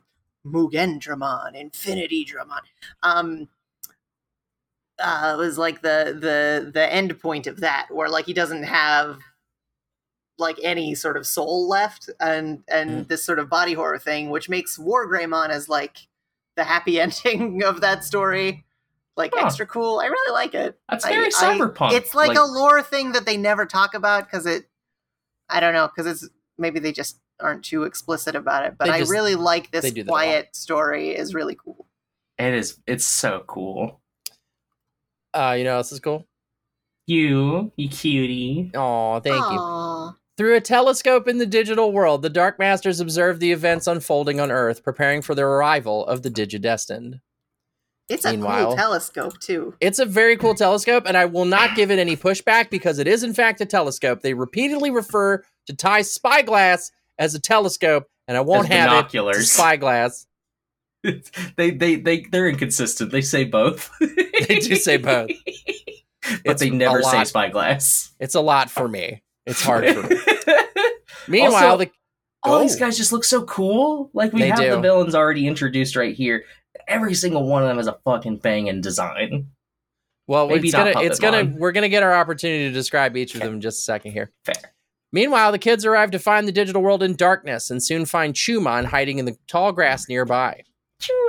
[0.45, 2.61] Mugen Dramon, Infinity Dramon,
[3.03, 3.49] um,
[4.97, 9.19] uh, was like the the the end point of that, where like he doesn't have
[10.37, 14.49] like any sort of soul left, and and this sort of body horror thing, which
[14.49, 16.07] makes War Greymon as like
[16.55, 18.64] the happy ending of that story,
[19.17, 19.45] like Huh.
[19.45, 19.99] extra cool.
[19.99, 20.77] I really like it.
[20.89, 21.93] That's very I- cyberpunk.
[21.93, 24.65] It's like, a lore thing that they never talk about because it,
[25.49, 28.75] I don't know, because it's maybe they just aren't too explicit about it.
[28.77, 30.17] But They I just- really like this they do that a lot.
[30.17, 31.09] quiet story.
[31.15, 31.87] is really cool.
[32.37, 32.79] it is.
[32.87, 34.01] It's so cool.
[35.33, 36.25] Uh, you know, this is cool.
[37.07, 38.71] You, you cutie.
[38.73, 40.15] Oh, thank you.
[40.37, 44.51] Through a telescope in the digital world, the Dark Masters observe the events unfolding on
[44.51, 47.21] Earth, preparing for the arrival of the Digidestined.
[48.07, 49.73] It's a cool telescope too.
[49.81, 53.07] It's a very cool telescope, and I will not give it any pushback because it
[53.07, 54.21] is, in fact, a telescope.
[54.21, 58.89] They repeatedly refer to Tai's spyglass as a telescope, and I won't As have it.
[58.91, 59.37] binoculars.
[59.37, 60.27] It's a spyglass.
[61.55, 63.11] they they they they're inconsistent.
[63.11, 63.89] They say both.
[64.47, 65.29] They do say both.
[65.29, 68.13] but It's they never say spyglass.
[68.19, 69.23] It's a lot for me.
[69.47, 70.17] It's hard for me.
[71.27, 71.91] Meanwhile, Also- the
[72.43, 72.79] All these Oh.
[72.79, 74.11] guys just look so cool.
[74.13, 76.43] Like we They have the villains already introduced right here.
[76.87, 79.47] Every single one of them is a fucking thing banging design.
[80.27, 83.41] well, maybe it's gonna, it's gonna, we're gonna get our opportunity to describe each of
[83.41, 83.47] Okay.
[83.47, 84.31] them in just a second here.
[84.43, 84.55] Fair.
[85.11, 88.85] Meanwhile, the kids arrive to find the digital world in darkness and soon find Chumon
[88.85, 90.63] hiding in the tall grass nearby.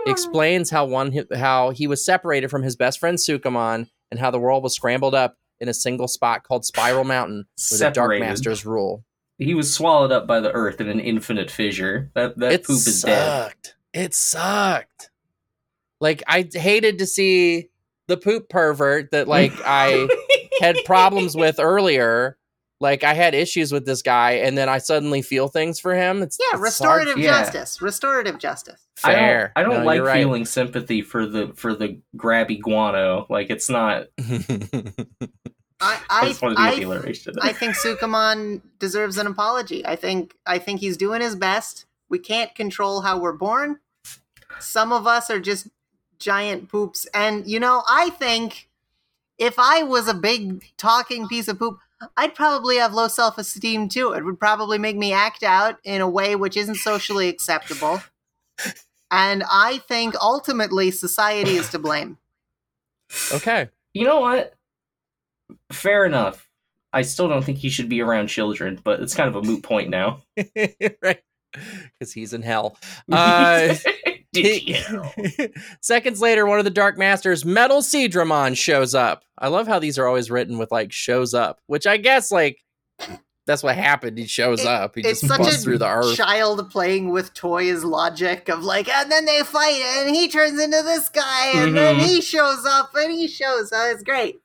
[0.05, 4.31] He explains how one how he was separated from his best friend Sukamon and how
[4.31, 8.19] the world was scrambled up in a single spot called Spiral Mountain, where the Dark
[8.21, 9.05] Masters rule.
[9.39, 12.11] He was swallowed up by the earth in an infinite fissure.
[12.15, 13.19] That that it poop is dead.
[13.53, 13.77] sucked.
[13.93, 15.11] It sucked.
[16.01, 17.69] Like I hated to see
[18.09, 20.09] the poop pervert that like I
[20.61, 22.37] had problems with earlier.
[22.79, 26.21] Like I had issues with this guy, and then I suddenly feel things for him.
[26.21, 27.43] It's Yeah, it's restorative hard- Yeah.
[27.43, 27.81] justice.
[27.81, 28.87] Restorative justice.
[28.99, 29.51] Fair.
[29.57, 30.19] I don't, I don't No, like right.
[30.19, 33.27] feeling sympathy for the for the grabby guano.
[33.31, 34.09] Like it's not.
[34.19, 34.97] I
[35.81, 36.69] I, I just want to I.
[37.49, 39.85] I think Sukamon deserves an apology.
[39.87, 41.87] I think I think he's doing his best.
[42.09, 43.81] We can't control how we're born.
[44.59, 45.69] Some of us are just
[46.19, 48.69] giant poops, and you know, I think
[49.39, 51.79] if I was a big talking piece of poop,
[52.17, 54.13] I'd probably have low self esteem too.
[54.13, 58.03] It would probably make me act out in a way which isn't socially acceptable.
[59.11, 62.19] And I think ultimately society is to blame.
[63.33, 63.69] okay.
[63.95, 64.55] you know what?
[65.73, 66.49] Fair enough.
[66.93, 69.63] I still don't think he should be around children, but it's kind of a moot
[69.63, 70.23] point now.
[71.03, 71.23] right.
[71.53, 72.77] Because he's in hell.
[73.13, 73.75] Uh,
[74.43, 75.51] Did you?
[75.81, 79.25] Seconds later, one of the Dark Masters, Metal Seadramon, shows up.
[79.39, 82.59] I love how these are always written with like shows up, which I guess like
[83.47, 84.19] that's what happened.
[84.19, 84.95] He shows It- up.
[84.97, 86.17] He it's just such busts a through the earth.
[86.17, 90.83] child playing with toys logic of like, and then they fight, and he turns into
[90.83, 92.07] this guy, and then Mhm.
[92.07, 93.87] he shows up, and he shows up.
[93.93, 94.37] It's great.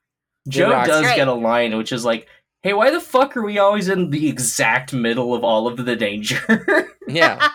[0.48, 0.88] Joe rocks.
[0.88, 1.16] does Great.
[1.16, 2.28] get a line which is like,
[2.64, 5.96] "Hey, why the fuck are we always in the exact middle of all of the
[5.96, 7.50] danger?" yeah.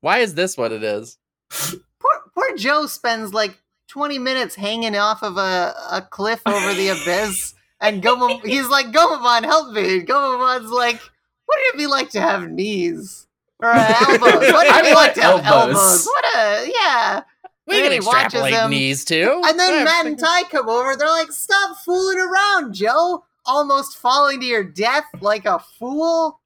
[0.00, 1.18] Why is this what it is?
[1.50, 3.58] Poor, poor Joe spends like
[3.88, 8.86] 20 minutes hanging off of a, a cliff over the abyss, and Gomamon, he's like,
[8.86, 10.02] Gomamon, help me.
[10.02, 11.00] Gomamon's like,
[11.46, 13.26] what would it be like to have knees?
[13.58, 14.20] Or uh, elbows?
[14.22, 15.76] What would I it be like want to have elbows.
[15.76, 16.06] elbows?
[16.06, 17.22] What a, yeah.
[17.66, 19.42] We And can then he watches extrapolate him, knees too.
[19.44, 20.96] And then Yeah, Matt and Tai come over.
[20.96, 23.24] They're like, "Stop fooling around, Joe!
[23.44, 26.40] Almost falling to your death like a fool."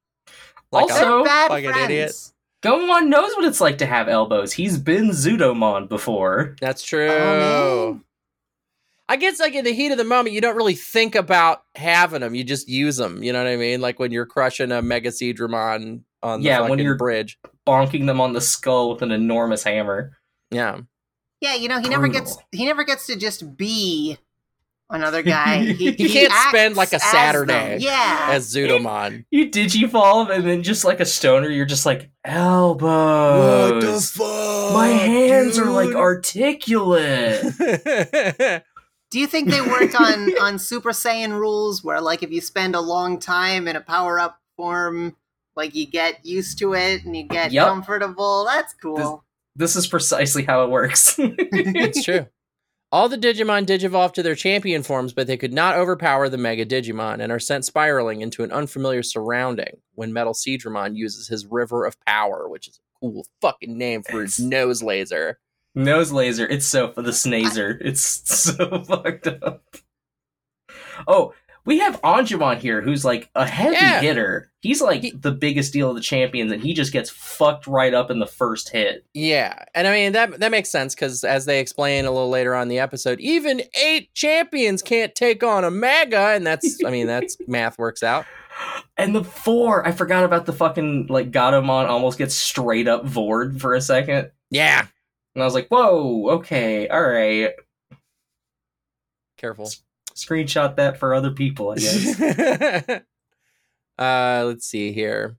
[0.71, 1.85] like Also- They're bad like an friends.
[1.89, 2.11] idiot.
[2.65, 4.53] Gomamon knows what it's like to have elbows.
[4.53, 6.55] He's been Zudomon before.
[6.59, 7.09] That's true.
[7.11, 8.01] Oh.
[9.07, 12.21] I guess like in the heat of the moment, you don't really think about having
[12.21, 12.33] them.
[12.33, 13.21] You just use them.
[13.21, 13.79] You know what I mean?
[13.81, 17.37] Like when you're crushing a Mega Seadramon on the Yeah, when fucking you're- bridge.
[17.67, 20.17] Bonking them on the skull with an enormous hammer.
[20.51, 20.79] Yeah.
[21.41, 24.17] Yeah, you know, he never gets he never gets to just be
[24.89, 25.59] another guy.
[25.59, 27.03] He, He can't spend, like, a as.
[27.03, 28.27] Saturday Yeah.
[28.31, 29.25] As Zudomon.
[29.31, 33.71] You digivolve and then just like a stoner, you're just like elbows.
[33.73, 34.73] What the fuck?
[34.73, 37.41] My hands are like articulate.
[39.11, 42.75] Do you think they worked on on Super Saiyan rules where like if you spend
[42.75, 45.15] a long time in a power up form,
[45.55, 47.67] like you get used to it and you get Yep.
[47.67, 48.45] comfortable?
[48.45, 49.23] That's cool.
[49.55, 51.15] this is precisely how it works.
[51.19, 52.25] it's true.
[52.91, 56.65] All the Digimon digivolve to their champion forms, but they could not overpower the Mega
[56.65, 61.85] Digimon and are sent spiraling into an unfamiliar surrounding when Metal Seadramon uses his River
[61.85, 65.39] of Power, which is a cool fucking name for his nose laser.
[65.73, 66.47] Nose laser.
[66.47, 67.77] It's so for the snazer.
[67.81, 69.63] It's so fucked up.
[71.07, 71.33] Oh,
[71.65, 73.99] we have Angemon here, who's like a heavy Yeah.
[74.01, 74.51] hitter.
[74.61, 77.93] He's like He- the biggest deal of the champions, and he just gets fucked right
[77.93, 79.03] up in the first hit.
[79.13, 82.55] Yeah, and I mean that that makes sense because as they explain a little later
[82.55, 86.89] on in the episode, even eight champions can't take on a Mega, and that's I
[86.91, 88.25] mean that's math works out.
[88.97, 93.59] And the four, I forgot about the fucking like Gatomon almost gets straight up vored
[93.59, 94.31] for a second.
[94.49, 94.85] Yeah,
[95.33, 97.51] And I was like, whoa, okay, all right.
[99.37, 99.69] careful.
[100.15, 102.19] Screenshot that for other people, I guess.
[103.99, 105.37] uh, let's see here.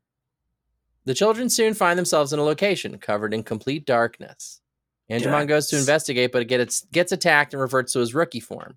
[1.06, 4.60] The children soon find themselves in a location covered in complete darkness.
[5.10, 8.76] Angemon goes to investigate, but gets, gets attacked and reverts to his rookie form.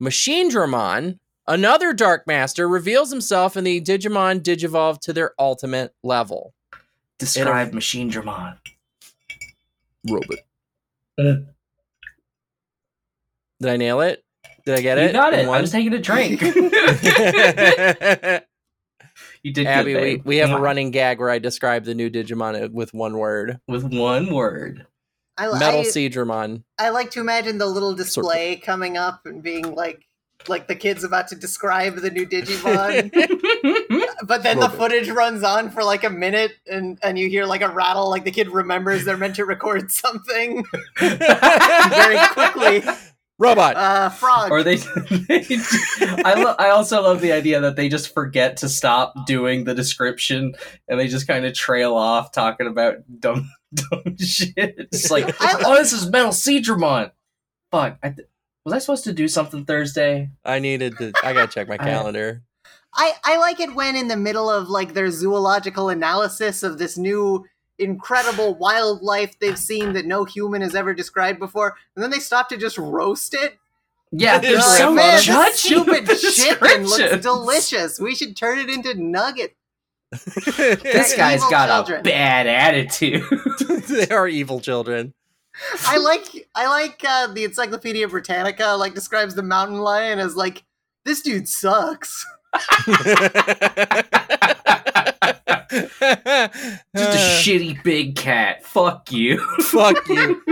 [0.00, 6.54] Machinedramon, another Dark Master, reveals himself and the Digimon digivolve to their ultimate level.
[7.18, 8.56] Describe Machinedramon.
[10.08, 10.38] Robot.
[11.18, 11.34] Uh.
[13.60, 14.23] Did I nail it?
[14.66, 15.12] Did I get You it?
[15.12, 15.48] got in it.
[15.48, 16.40] I was taking a drink.
[19.42, 20.22] you did Abby, good, we, babe.
[20.24, 23.60] we have a running gag where I describe the new Digimon uh, with one word.
[23.68, 24.86] with one word.
[25.36, 26.62] I, Metal I, Seadramon.
[26.78, 30.06] I like to imagine the little display coming up and being like
[30.48, 33.10] like the kid's about to describe the new Digimon.
[34.26, 37.60] But then the footage runs on for like a minute, and and you hear like
[37.60, 40.64] a rattle, like the kid remembers they're meant to record something
[40.98, 42.82] very quickly.
[43.38, 43.76] Robot.
[43.76, 44.50] Uh, frog.
[44.52, 44.76] or they,
[45.28, 45.44] they
[46.24, 49.74] I, lo- I also love the idea that they just forget to stop doing the
[49.74, 50.54] description
[50.88, 55.62] and they just kind of trail off talking about dumb dumb shit it's like I-
[55.66, 57.10] oh this is metal Seadramon.
[57.72, 58.28] fuck I th-
[58.64, 61.12] was i supposed to do something thursday I needed to.
[61.24, 62.42] I gotta check my calendar.
[62.94, 66.96] I I like it when in the middle of like their zoological analysis of this
[66.96, 67.44] new
[67.78, 72.48] incredible wildlife they've seen that no human has ever described before, and then they stop
[72.50, 73.58] to just roast it.
[74.12, 77.98] yeah They're they're They're so like, man, this stupid with chicken looks delicious.
[78.00, 79.56] We should turn it into nugget.
[80.10, 82.00] this They're guy's evil got children.
[82.00, 83.24] a bad attitude
[83.88, 85.12] they are evil children.
[85.86, 90.64] I like I like uh, the Encyclopedia Britannica like describes the mountain lion as like
[91.04, 92.24] this dude sucks.
[95.70, 96.50] just a
[96.96, 100.42] uh, shitty big cat fuck you Fuck you.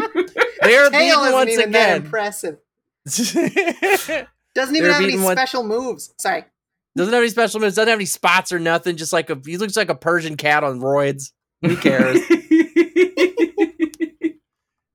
[0.63, 2.03] They are Tail beaten isn't once even that again.
[2.05, 2.59] impressive.
[3.05, 6.13] doesn't Doesn't even They're have any beaten once- special moves.
[6.19, 6.45] Sorry.
[6.97, 7.75] Doesn't have any special moves.
[7.75, 8.97] Doesn't have any spots or nothing.
[8.97, 11.33] Just like a he looks like a Persian cat on roids.
[11.63, 12.19] Who cares?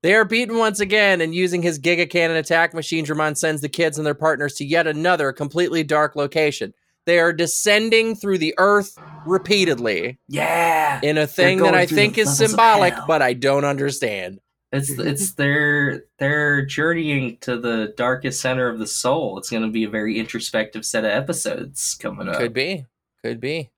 [0.04, 3.98] They are beaten once again, and using his Giga Cannon attack Machinedramon sends the kids
[3.98, 6.72] and their partners to yet another completely dark location.
[7.08, 8.94] They are descending through the earth
[9.24, 14.40] repeatedly yeah in a thing that I think is symbolic, but I don't understand.
[14.72, 19.38] It's it's their they're journeying to the darkest center of the soul.
[19.38, 22.36] It's going to be a very introspective set of episodes coming up.
[22.36, 22.84] Could be.
[23.24, 23.70] Could be.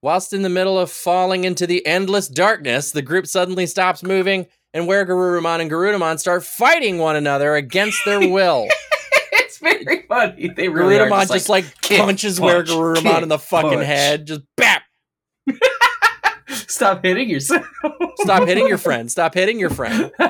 [0.00, 4.46] Whilst in the middle of falling into the endless darkness, the group suddenly stops moving,
[4.72, 8.68] and where Garurumon and Garudamon start fighting one another against their will.
[9.86, 10.48] It's very funny.
[10.48, 13.38] They really are Garudamon just, just like, like, kick, punches where punch, Garurumon in the
[13.38, 13.86] fucking punch.
[13.86, 14.26] head.
[14.26, 14.82] Just bap!
[16.50, 17.66] stop hitting yourself.
[18.16, 19.10] Stop hitting your friend.
[19.10, 20.10] Stop hitting your friend.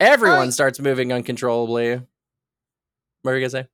[0.00, 1.96] Everyone I- starts moving uncontrollably.
[3.22, 3.68] What were you gonna say?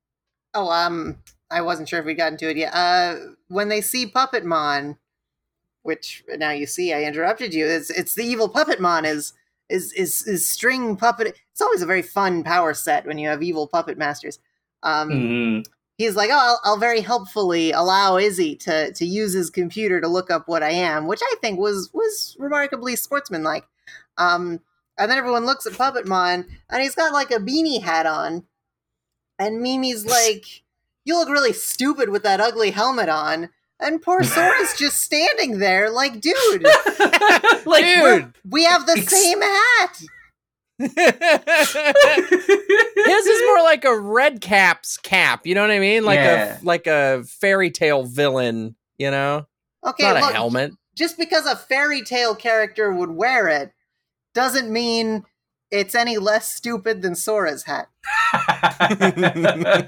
[0.53, 1.17] Oh, um,
[1.51, 2.73] I wasn't sure if we got into it yet.
[2.73, 3.15] Uh,
[3.47, 4.97] when they see Puppetmon,
[5.83, 7.67] which now you see, I interrupted you.
[7.67, 9.33] It's it's the evil Puppetmon is
[9.69, 11.35] is is is string puppet.
[11.51, 14.39] It's always a very fun power set when you have evil puppet masters.
[14.83, 15.65] Um, Mhm.
[15.97, 20.07] he's like, oh, I'll, I'll very helpfully allow Izzy to to use his computer to
[20.07, 23.65] look up what I am, which I think was was remarkably sportsmanlike.
[24.17, 24.61] Um,
[24.97, 28.45] And then everyone looks at Puppetmon, and he's got like a beanie hat on.
[29.39, 30.63] And Mimi's like,
[31.05, 33.49] "You look really stupid with that ugly helmet on."
[33.79, 36.63] And poor Sora's just standing there, like, "Dude,
[37.65, 40.01] like, Dude, we have the Ex- same hat."
[43.05, 45.45] his is more like a red cap's cap.
[45.45, 46.03] You know what I mean?
[46.03, 46.57] Like Yeah.
[46.61, 48.75] a like a fairy tale villain.
[48.97, 49.45] You know,
[49.85, 50.71] Okay, not a helmet.
[50.95, 53.71] just because a fairy tale character would wear it
[54.33, 55.23] doesn't mean
[55.79, 57.87] it's any less stupid than Sora's hat.
[58.33, 59.87] I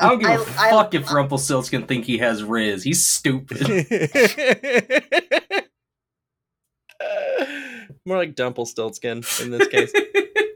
[0.00, 2.82] don't give a I- I- fuck if Rumpelstiltskin think he has Riz.
[2.84, 3.58] He's stupid.
[8.04, 9.92] More like Dumpelstiltskin in this case.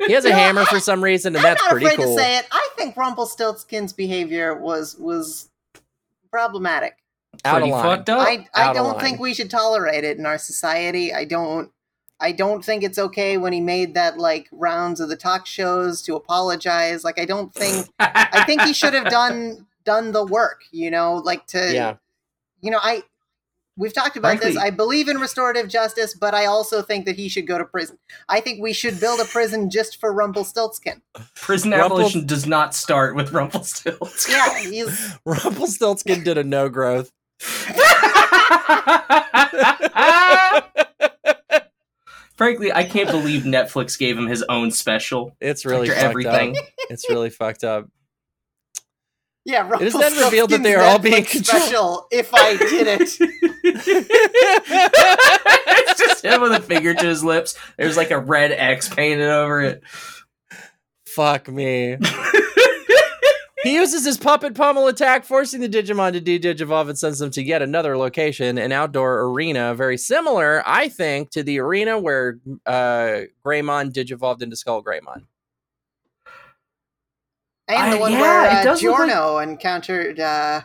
[0.07, 1.99] He has a You know, hammer for some reason, and I'm that's not pretty afraid
[2.05, 2.17] cool.
[2.17, 2.47] to say it.
[2.51, 5.49] I think Rumpelstiltskin's behavior was was
[6.31, 6.97] problematic.
[7.45, 7.83] Out of line.
[7.83, 8.27] fucked up.
[8.27, 9.01] I I don't line.
[9.01, 11.13] think we should tolerate it in our society.
[11.15, 11.71] I don't
[12.23, 16.01] I don't think it's okay when he made that like rounds of the talk shows
[16.03, 17.03] to apologize.
[17.03, 21.17] Like I don't think I think he should have done done the work, you know,
[21.17, 21.97] like to Yeah,
[22.61, 23.03] you know, I
[23.77, 24.57] we've talked about this.
[24.57, 27.99] I believe in restorative justice, but I also think that he should go to prison.
[28.29, 31.03] I think we should build a prison just for Rumpelstiltskin.
[31.35, 34.35] Prison Rumpel- abolition does not start with Rumpelstiltskin.
[34.35, 37.11] Yeah, he's Rumpelstiltskin did a no growth.
[42.43, 46.59] Frankly, I can't believe Netflix gave him his own special It's really fucked everything.
[46.59, 46.65] up.
[46.91, 47.87] It's really fucked up.
[49.45, 49.71] yeah.
[49.77, 51.63] It is then revealed that they are all being controlled.
[51.63, 52.07] special.
[52.11, 53.01] If I did it,
[55.69, 57.57] it's just him with a finger to his lips.
[57.77, 59.85] There's like a red X painted over it.
[61.07, 61.97] Fuck me.
[63.63, 67.43] He uses his puppet pummel attack, forcing the Digimon to de-digivolve and sends them to
[67.43, 73.21] yet another location, an outdoor arena, very similar, I think, to the arena where uh,
[73.47, 75.27] Greymon digivolved into Skull Greymon.
[77.69, 80.19] and the I- one yeah, where it uh, does like- encountered.
[80.19, 80.63] Uh,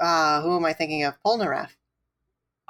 [0.00, 1.14] uh, who am I thinking of?
[1.26, 1.70] Polnareff.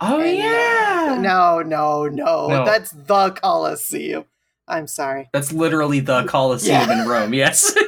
[0.00, 1.18] Oh And, uh, yeah.
[1.20, 2.64] no, no, no, No.
[2.64, 4.24] That's the Colosseum.
[4.66, 5.28] I'm sorry.
[5.34, 7.02] That's literally the Colosseum Yeah.
[7.02, 7.34] in Rome.
[7.34, 7.74] Yes.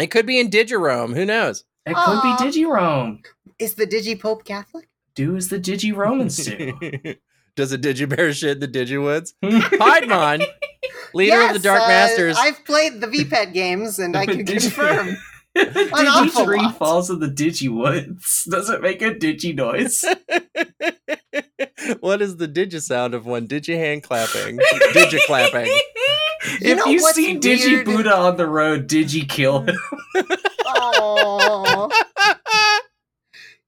[0.00, 1.14] It could be in Digirome.
[1.14, 1.64] Who knows?
[1.86, 3.24] It could be Digirome.
[3.58, 4.88] Is the Digipope Catholic?
[5.14, 7.14] Do as the Digi Romans do.
[7.56, 9.32] Does a Digibear shit the Digiwoods?
[9.42, 10.44] Piedmon,
[11.12, 12.36] leader of the Dark uh, Masters.
[12.38, 15.16] I've played the VPET games, and I can Digi- confirm.
[15.56, 16.78] Digi awful Tree lot.
[16.78, 18.44] falls in the Digi Woods.
[18.44, 20.04] Does it make a Digi noise.
[22.00, 24.58] what is the digi sound of one digi hand clapping?
[24.92, 25.66] Digi clapping.
[26.60, 27.84] You if you see Digi?
[27.84, 29.70] Buddha on the road, Digi kill mm.
[29.70, 30.26] him.
[30.72, 31.90] Oh.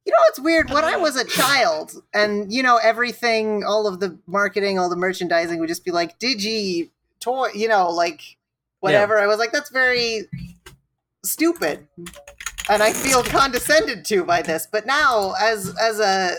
[0.04, 0.70] You know what's weird?
[0.70, 4.96] When I was a child, and you know everything, all of the marketing, all the
[4.96, 8.36] merchandising would just be like Digi toy, you know, like
[8.80, 9.18] whatever.
[9.18, 10.28] I was like, that's very
[11.24, 11.86] stupid,
[12.68, 14.66] and I feel condescended to by this.
[14.70, 16.34] But now, as as a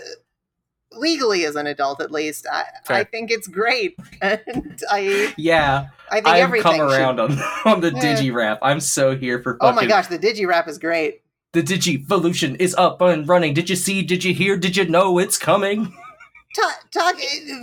[0.98, 2.98] legally as an adult, at least, I, Fair.
[2.98, 6.64] I think it's great, and I Yeah, I think I've everything.
[6.80, 7.32] come should- around on
[7.66, 8.02] on the Yeah.
[8.16, 8.60] Digi rap.
[8.62, 11.22] I'm so here for Oh my gosh, the Digi Rap is great.
[11.54, 13.54] The Digivolution is up and running.
[13.54, 14.02] Did you see?
[14.02, 14.58] Did you hear?
[14.58, 15.94] Did you know it's coming?
[16.56, 17.16] Talk, talk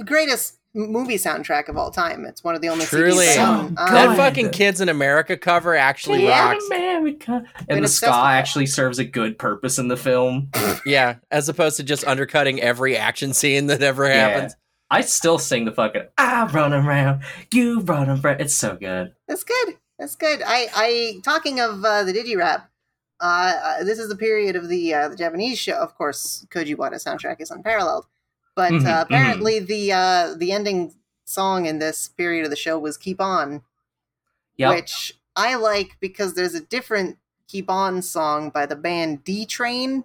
[0.06, 2.24] greatest movie soundtrack of all time.
[2.24, 3.26] It's one of the only Truly.
[3.26, 6.52] CDs I So Um, that fucking Kids in America cover actually Yeah.
[6.52, 6.64] rocks.
[6.66, 7.32] America.
[7.58, 10.50] And Been the obsessed ska with actually serves a good purpose in the film.
[10.86, 14.28] Yeah, as opposed to just undercutting every action scene that ever Yeah.
[14.28, 14.56] happens.
[14.90, 18.40] I still sing the fucking I run around, you run around.
[18.40, 19.12] It's so good.
[19.28, 19.76] That's good.
[19.98, 20.42] That's good.
[20.44, 22.68] I, I talking of uh, the Digi Rap.
[23.20, 25.74] Uh, uh, this is the period of the uh, the Japanese show.
[25.74, 28.06] Of course, Koji Wada soundtrack is unparalleled,
[28.54, 30.94] but Mhm, uh, apparently the uh, the ending
[31.24, 33.62] song in this period of the show was "Keep On,"
[34.56, 34.74] Yep.
[34.74, 40.04] which I like because there's a different "Keep On" song by the band D Train,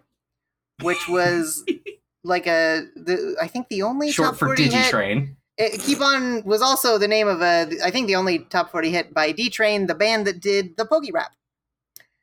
[0.81, 1.63] which was
[2.23, 5.35] like a the I think the only Short top for 40 hit Digitrain.
[5.57, 8.89] it, Keep On was also the name of a, I think the only top 40
[8.91, 11.31] hit by D Train, the band that did the Pogie Rap.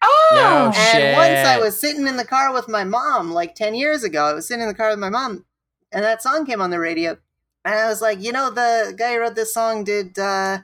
[0.05, 1.13] Oh, No And shit.
[1.15, 4.33] once I was sitting in the car with my mom, like 10 years ago, I
[4.33, 5.45] was sitting in the car with my mom,
[5.93, 7.17] and that song came on the radio.
[7.65, 10.59] And I was like, you know, the guy who wrote this song did uh,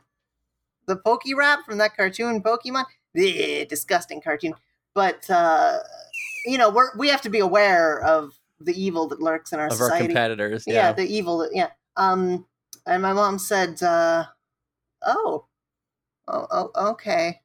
[0.87, 2.85] the Pokey Rap from that cartoon, Pokemon?
[3.16, 4.55] Eh, disgusting cartoon.
[4.95, 5.79] But, uh,
[6.45, 9.66] you know, we're, we have to be aware of the evil that lurks in our
[9.66, 10.64] Of our society competitors.
[10.66, 10.74] yeah.
[10.74, 10.93] Yeah.
[10.93, 12.45] the evil that- yeah um
[12.87, 14.24] and my mom said uh
[15.07, 15.45] oh
[16.26, 17.41] oh, oh okay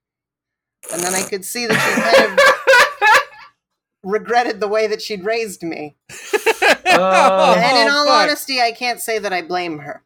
[0.92, 3.20] and then i could see that she kind of
[4.12, 5.96] regretted the way that she'd raised me
[6.96, 8.24] Oh, and in all fuck.
[8.28, 10.04] honesty i can't say that i blame her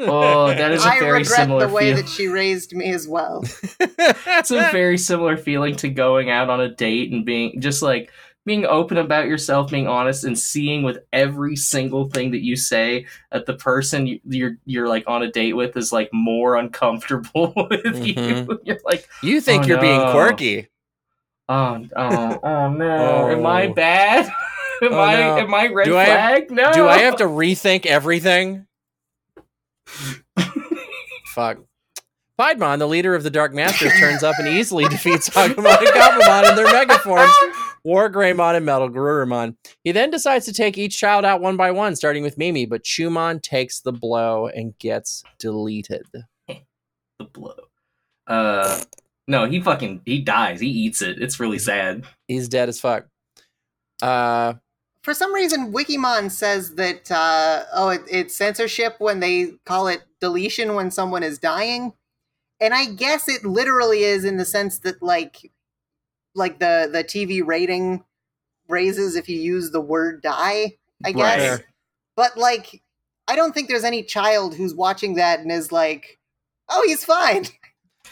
[0.00, 1.62] Oh, that is a I very similar.
[1.62, 1.96] I regret the way feel.
[1.96, 3.42] that she raised me as well.
[3.80, 8.12] it's a very similar feeling to going out on a date and being just like
[8.46, 13.06] being open about yourself, being honest, and seeing with every single thing that you say
[13.32, 17.52] that the person you- you're you're like on a date with is like more uncomfortable
[17.68, 18.14] with you.
[18.14, 18.58] Mhm.
[18.62, 20.68] You're like, you think Oh, you're being quirky.
[21.48, 23.72] oh, oh, oh no, am I Oh.
[23.74, 24.32] bad?
[24.82, 25.38] am Oh, I no.
[25.38, 26.50] am I red Do I have- flag?
[26.50, 26.72] no.
[26.72, 28.66] Do I have to rethink everything?
[31.34, 31.58] Fuck.
[32.38, 36.50] Piedmon, the leader of the Dark Masters, turns up and easily defeats Agumon and Gabumon
[36.50, 37.32] in their mega forms,
[37.82, 39.56] War Greymon and Metal Garurumon.
[39.82, 42.84] He then decides to take each child out one by one, starting with Mimi, but
[42.84, 46.06] Chumon takes the blow and gets deleted.
[46.46, 47.56] the blow?
[48.28, 48.82] Uh,
[49.26, 50.60] no, he fucking he dies.
[50.60, 51.20] He eats it.
[51.20, 52.04] It's really sad.
[52.28, 53.06] He's dead as fuck.
[54.00, 54.54] Uh,
[55.08, 60.02] For some reason, Wikimon says that uh, oh, it, it's censorship when they call it
[60.20, 61.94] deletion when someone is dying,
[62.60, 65.50] and I guess it literally is in the sense that like,
[66.34, 68.04] like the the TV rating
[68.68, 70.76] raises if you use the word die.
[71.02, 71.66] I guess, Right.
[72.14, 72.82] but like,
[73.26, 76.18] I don't think there's any child who's watching that and is like,
[76.68, 77.46] oh, he's fine.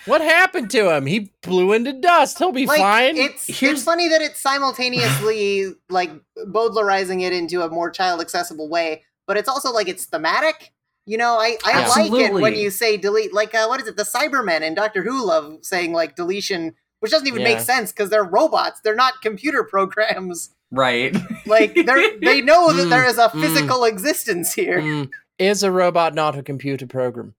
[0.06, 1.06] What happened to him?
[1.06, 2.38] He blew into dust.
[2.38, 3.16] He'll be like fine.
[3.16, 6.10] it's Here's- it's funny that it's simultaneously like
[6.46, 10.72] Bowdlerizing it into a more child accessible way, but it's also like it's thematic.
[11.06, 11.88] You know, I, I Yeah.
[11.88, 13.32] like it when you say delete.
[13.32, 13.96] Like uh, what is it?
[13.96, 18.10] The Cybermen and Doctor Who love saying like deletion, which doesn't even make sense because
[18.10, 18.80] they're robots.
[18.82, 20.50] They're not computer programs.
[20.72, 21.16] Right.
[21.46, 23.40] Like they they know that Mm, there is a mm.
[23.40, 24.80] physical existence here.
[24.80, 27.34] Mm, is a robot not a computer program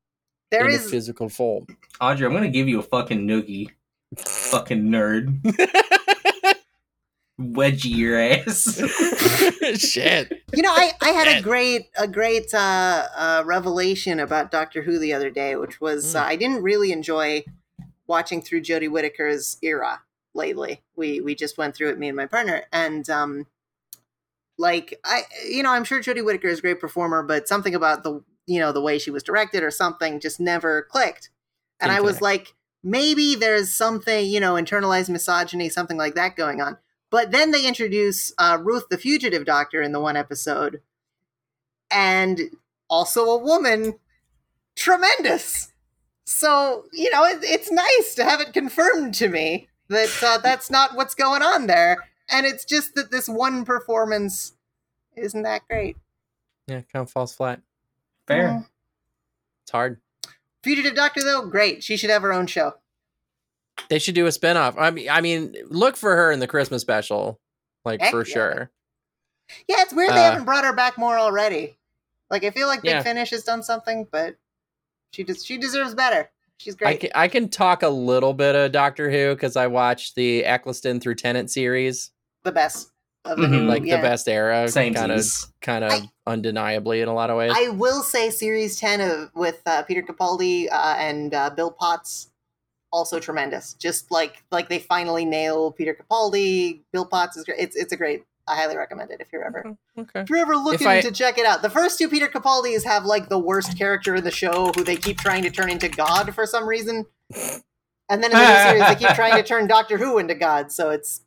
[0.52, 1.68] There in a is physical form?
[2.00, 3.70] Audrey, I'm gonna give you a fucking noogie.
[4.18, 5.42] Fucking nerd.
[7.40, 8.82] Wedgie your ass.
[9.80, 10.42] Shit.
[10.56, 14.98] You know, I, I had a great a great uh, uh, revelation about Doctor Who
[14.98, 16.22] the other day, which was Mm.
[16.22, 17.44] uh, I didn't really enjoy
[18.08, 20.02] watching through Jodie Whittaker's era
[20.34, 20.82] lately.
[20.96, 23.46] We we just went through it, me and my partner, and um,
[24.58, 28.02] like I, you know, I'm sure Jodie Whittaker is a great performer, but something about
[28.04, 31.30] the you know the way she was directed or something just never clicked,
[31.80, 36.36] and Didn't I was like, maybe there's something you know internalized misogyny, something like that
[36.36, 36.78] going on.
[37.10, 40.82] But then they introduce uh, Ruth the Fugitive Doctor in the one episode,
[41.92, 42.42] and
[42.90, 44.00] also a woman.
[44.76, 45.74] Tremendous.
[46.26, 50.70] So you know, it, it's nice to have it confirmed to me that uh, that's
[50.70, 51.98] not what's going on there,
[52.30, 54.54] and it's just that this one performance
[55.16, 55.98] isn't that great.
[56.68, 57.62] Yeah, kind of falls flat.
[58.28, 58.66] Fair.
[59.64, 60.00] It's hard.
[60.64, 61.84] Fugitive Doctor, though, great.
[61.84, 62.74] She should have her own show.
[63.90, 64.76] They should do a spinoff.
[64.78, 67.40] I mean, I mean, look for her in the Christmas special,
[67.86, 68.34] like Heck for yeah.
[68.34, 68.72] sure.
[69.68, 71.78] Yeah, it's weird they Uh, haven't brought her back more already.
[72.30, 73.04] Like I feel like Big Yeah.
[73.04, 74.36] Finish has done something, but
[75.14, 76.30] she just she deserves better.
[76.58, 77.00] She's I great.
[77.02, 81.00] can, I can talk a little bit of Doctor Who because I watched the Eccleston
[81.00, 82.12] through Tennant series,
[82.44, 82.90] the best
[83.28, 83.50] of the Mhm.
[83.52, 83.68] new, Mm-hmm.
[83.70, 83.98] like yeah.
[83.98, 85.26] the best era, Same kind of,
[85.62, 85.94] kind of
[86.26, 87.52] undeniably in a lot of ways.
[87.56, 92.30] I will say series 10 of with uh, Peter Capaldi uh, and uh, Bill Potts
[92.92, 93.74] also tremendous.
[93.74, 97.60] Just like like they finally nail Peter Capaldi, Bill Potts is great.
[97.60, 100.22] It's it's a great I highly recommend it if you're ever okay.
[100.22, 101.62] if you're ever looking I- to check it out.
[101.62, 104.96] The first two Peter Capaldis have like the worst character in the show who they
[104.96, 107.06] keep trying to turn into God for some reason.
[108.10, 110.72] And then in the new series they keep trying to turn Doctor Who into God,
[110.72, 111.22] so it's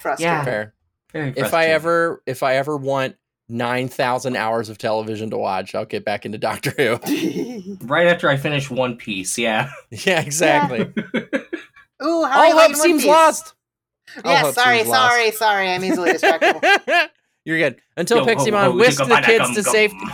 [0.00, 0.32] frustrating.
[0.34, 0.44] Yeah.
[0.44, 0.74] Fair.
[1.16, 3.16] Very If I ever, if I ever want
[3.48, 7.76] nine thousand hours of television to watch, I'll get back into Doctor Who.
[7.86, 9.70] right after I finish One Piece, yeah.
[9.90, 10.80] yeah, exactly.
[12.04, 13.08] Ooh, how All hope seems Piece?
[13.10, 13.54] lost.
[14.24, 14.90] All Yeah, hope sorry, lost.
[14.90, 15.68] sorry, sorry.
[15.70, 17.08] I'm easily distractible.
[17.44, 17.80] You're good.
[17.96, 19.72] Until Yo, ho, Piximon ho, whisked chicka, the kids gum, to gum.
[19.72, 20.06] safety.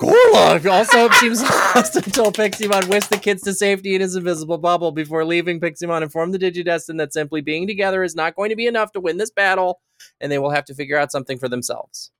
[0.00, 1.42] Korla also hope seems
[1.74, 4.92] lost until Piximon whisked the kids to safety in his invisible bubble.
[4.92, 8.66] Before leaving, Piximon informed the Digidestin that simply being together is not going to be
[8.66, 9.80] enough to win this battle,
[10.20, 12.10] and they will have to figure out something for themselves.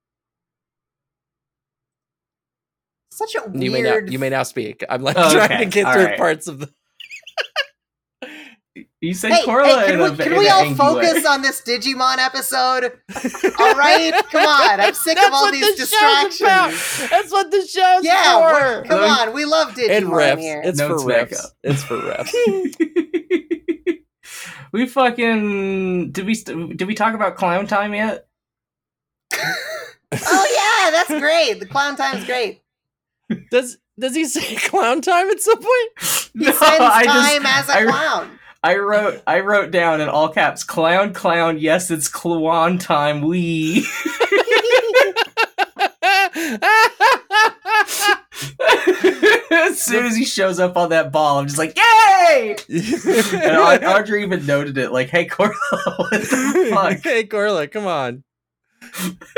[3.13, 3.63] Such a weird.
[3.63, 4.85] You may now you may now speak.
[4.89, 5.65] I'm like Oh, trying okay.
[5.65, 6.19] to get All through right.
[6.19, 6.73] parts of the.
[9.03, 12.19] You said Hey, Korla hey, can we, ve- can we all focus on this Digimon
[12.19, 12.85] episode?
[13.59, 14.79] All right, come on.
[14.79, 16.27] I'm sick of all these this show's about.
[16.31, 17.09] distractions.
[17.11, 18.53] That's what the show's Yeah, for.
[18.53, 19.33] we're- come on.
[19.33, 20.39] We love Digimon riffs.
[20.41, 20.61] here.
[20.63, 21.45] It's Notes for back riffs.
[21.45, 21.51] up.
[21.63, 23.99] It's for riffs.
[24.73, 28.27] we fucking did we st- did we talk about clown time yet?
[29.33, 31.59] oh yeah, that's great.
[31.61, 32.61] The clown time's great.
[33.51, 35.91] Does does he say clown time at some point?
[36.35, 38.37] He No, spends I just- time as a I- clown.
[38.63, 43.87] I wrote I wrote down in all caps clown clown yes it's clown time we
[49.51, 52.57] as soon as he shows up on that ball, I'm just like, yay!
[52.69, 55.53] And Aud- Audrey even noted it, like, hey, Korla,
[55.97, 56.99] what the fuck?
[57.03, 58.25] hey, Korla, come on.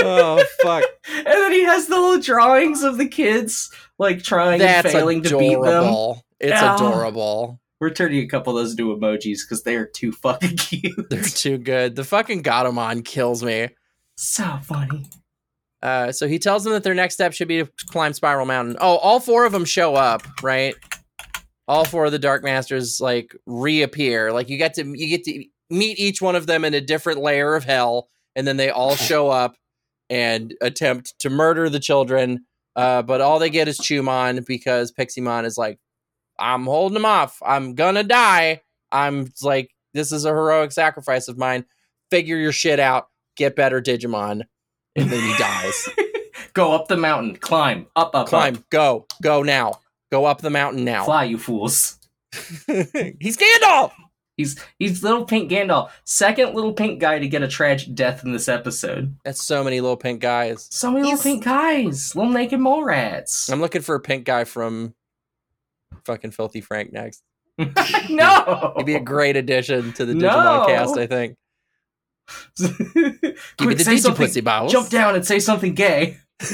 [0.00, 0.84] Oh fuck.
[1.14, 5.22] And then he has the little drawings of the kids, like, trying That's and failing
[5.22, 5.94] to beat them.
[6.40, 6.74] It's Yeah.
[6.76, 7.60] adorable.
[7.82, 11.10] We're turning a couple of those into emojis because they are too fucking cute.
[11.10, 11.96] They're too good.
[11.96, 13.70] The fucking Gatomon kills me.
[14.16, 15.06] so funny.
[15.82, 18.76] Uh, so he tells them that their next step should be to climb Spiral Mountain.
[18.80, 20.76] Oh, all four of them show up, right?
[21.66, 24.30] All four of the Dark Masters like reappear.
[24.30, 27.18] Like you get to you get to meet each one of them in a different
[27.18, 28.06] layer of hell,
[28.36, 29.56] and then they all show up
[30.08, 32.46] and attempt to murder the children.
[32.76, 35.80] Uh, but all they get is Chumon because Piximon is like,
[36.42, 37.38] I'm holding him off.
[37.44, 38.62] I'm gonna die.
[38.90, 41.64] I'm like, this is a heroic sacrifice of mine.
[42.10, 43.08] Figure your shit out.
[43.36, 44.42] Get better, Digimon.
[44.96, 45.88] And then he dies.
[46.52, 48.68] Go up the mountain, climb, up, up, Climb, up.
[48.70, 49.80] go, go now.
[50.10, 51.04] Go up the mountain now.
[51.04, 51.98] Fly, you fools.
[52.66, 53.92] He's Gandalf.
[54.36, 58.32] He's he's little pink Gandalf, second little pink guy to get a tragic death in
[58.32, 59.14] this episode.
[59.24, 60.68] That's so many little pink guys.
[60.70, 63.50] So many He's- little pink guys, little naked mole rats.
[63.50, 64.94] I'm looking for a pink guy from
[66.04, 67.22] fucking Filthy Frank next.
[68.08, 70.28] no, He'd be a great addition to the No.
[70.28, 71.36] Digimon cast, I think.
[72.56, 72.76] Quick,
[73.58, 74.26] Give me the say something.
[74.26, 74.72] Digipussy Bowels.
[74.72, 76.18] Jump down and say something gay.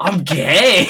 [0.00, 0.86] I'm gay.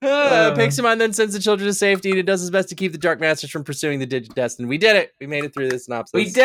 [0.00, 2.92] Uh, Piximon then sends the children to safety and it does his best to keep
[2.92, 4.68] the Dark Masters from pursuing the Digit Destiny.
[4.68, 5.12] We did it.
[5.20, 6.12] We made it through this synopsis.
[6.14, 6.38] we did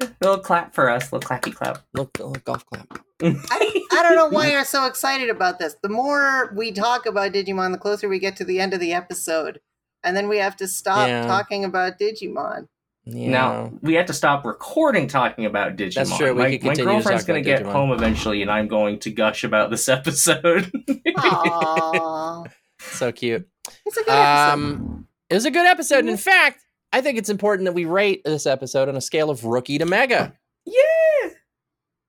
[0.00, 0.10] it.
[0.20, 1.12] Little clap for us.
[1.12, 1.84] Little clappy clap.
[1.94, 2.86] Look, look, golf clap.
[3.22, 5.76] I, I don't know why you're so excited about this.
[5.82, 8.92] The more we talk about Digimon, the closer we get to the end of the
[8.92, 9.60] episode.
[10.04, 11.26] And then we have to stop Yeah.
[11.26, 12.68] talking about Digimon.
[13.10, 13.30] Yeah.
[13.30, 15.94] Now we have to stop recording talking about Digimon.
[15.94, 17.72] That's true, we My, could my girlfriend's gonna get Digimon.
[17.72, 20.70] home eventually, and I'm going to gush about this episode.
[21.16, 22.50] Aww.
[22.80, 23.48] so cute.
[23.86, 24.52] It's a good episode.
[24.52, 26.00] Um, it was a good episode.
[26.00, 26.60] And in fact,
[26.92, 29.86] I think it's important that we rate this episode on a scale of rookie to
[29.86, 30.34] mega.
[30.64, 30.74] yeah.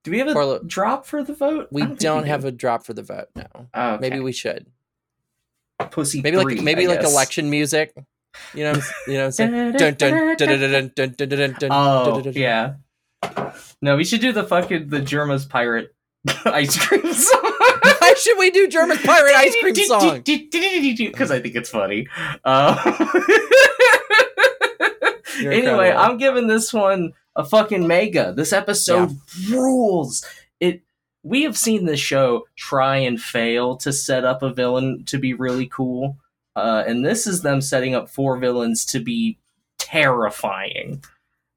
[0.06, 1.68] Do we have a Or- drop for the vote?
[1.72, 3.28] We don't have a drop for the vote.
[3.36, 3.44] No,
[3.74, 4.00] Oh, okay.
[4.02, 4.66] maybe we should.
[5.92, 6.22] pussy.
[6.22, 7.12] Maybe three, like maybe I like guess.
[7.12, 7.94] election music.
[8.54, 8.74] You know,
[9.08, 9.72] you know, what I'm saying.
[11.72, 12.74] oh yeah.
[13.82, 15.94] No, we should do the fucking the Jerma's pirate
[16.46, 17.42] ice cream song.
[18.00, 20.02] Why should we do Jerma's pirate ice cream song?
[21.14, 22.08] Because I think it's funny.
[25.42, 28.34] Anyway, I'm giving this one a fucking mega.
[28.36, 29.18] This episode
[29.50, 30.26] rules.
[30.60, 30.82] It
[31.24, 35.34] we have seen this show try and fail to set up a villain to be
[35.34, 36.18] really cool
[36.64, 39.38] uh, and this is them setting up four villains to be
[39.78, 41.04] terrifying.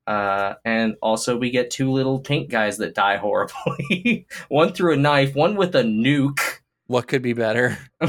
[0.07, 4.27] Uh, and also, we get two little pink guys that die horribly.
[4.49, 6.41] one through a knife, one with a nuke.
[6.89, 7.79] What could be better?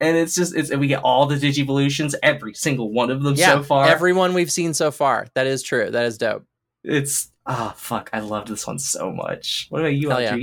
[0.00, 3.56] and it's just it's we get all the digivolutions, every single one of them Yeah,
[3.56, 3.86] so far.
[3.86, 5.26] everyone we've seen so far.
[5.34, 5.90] That is true.
[5.90, 6.44] That is dope.
[6.82, 9.66] it's ah fuck, I loved this one so much.
[9.70, 10.36] What about you, Hell yeah.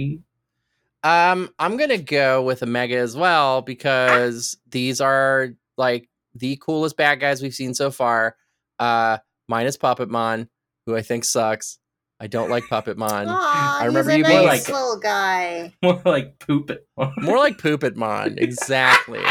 [1.06, 1.32] LG?
[1.32, 7.20] Um, I'm gonna go with Omega as well because these are like the coolest bad
[7.20, 8.36] guys we've seen so far.
[8.80, 10.48] Uh, minus Puppetmon,
[10.86, 11.78] who I think sucks.
[12.20, 13.28] I don't like Puppetmon.
[13.28, 15.74] Aw, I remember he's a you nice being like- little guy.
[15.84, 16.88] More like poop it.
[17.18, 19.22] More like Poopetmon, exactly.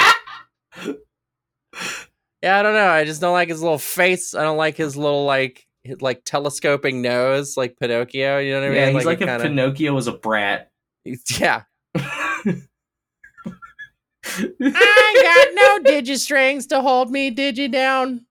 [2.43, 2.89] Yeah, I don't know.
[2.89, 4.35] I just don't like his little face.
[4.35, 8.37] I don't like his little like his, like telescoping nose, like Pinocchio.
[8.39, 8.79] You know what I mean?
[8.79, 10.71] yeah, he's like, it if kinda- Pinocchio was a brat.
[11.39, 11.63] yeah.
[14.27, 18.25] I got no digistrings to hold me digi down.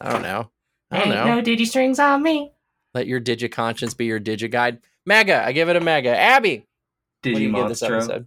[0.00, 0.50] I don't know.
[0.90, 1.36] I don't Ain't know.
[1.36, 2.52] no digi strings on me.
[2.94, 4.78] Let your digi conscience be your digi guide.
[5.06, 5.44] Mega.
[5.44, 6.16] I give it a mega.
[6.16, 6.58] Abby,
[7.22, 8.26] what do you give this episode?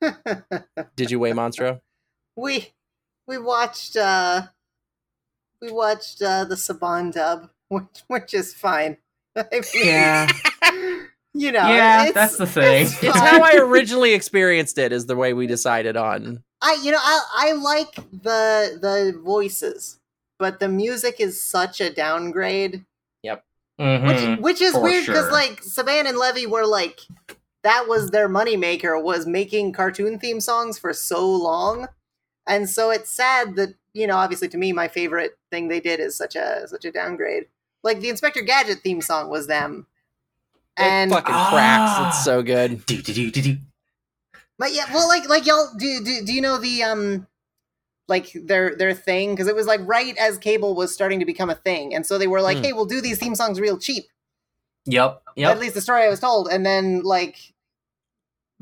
[0.96, 1.80] Did you weigh Monstro?
[2.36, 2.68] we
[3.26, 4.42] we watched uh
[5.60, 8.96] we watched uh the Saban dub, which which is fine.
[9.36, 10.28] I mean, Yeah,
[11.34, 12.86] you know, yeah, it's- that's the thing.
[12.86, 14.92] it's It's how I originally experienced it.
[14.92, 16.42] Is the way we decided on.
[16.62, 19.98] I you know I I like the the voices,
[20.38, 22.84] but the music is such a downgrade,
[23.80, 24.06] Mhm.
[24.06, 25.32] which which is for weird because sure.
[25.32, 27.00] like Saban and Levy were like
[27.62, 31.88] that was their moneymaker was making cartoon theme songs for so long,
[32.46, 35.98] and so it's sad that you know obviously to me my favorite thing they did
[35.98, 37.46] is such a such a downgrade.
[37.82, 39.86] Like the Inspector Gadget theme song was them,
[40.78, 41.92] It and fucking cracks.
[41.94, 42.08] Ah.
[42.08, 42.84] It's so good.
[42.86, 43.56] Do, do, do, do, do.
[44.58, 47.26] But yeah, well, like like y'all do do do you know the um
[48.08, 51.48] like their their thing because it was like right as cable was starting to become
[51.48, 52.64] a thing, and so they were like, Hmm.
[52.64, 54.04] "Hey, we'll do these theme songs real cheap."
[54.84, 55.22] Yep.
[55.38, 57.36] At least the story I was told, and then like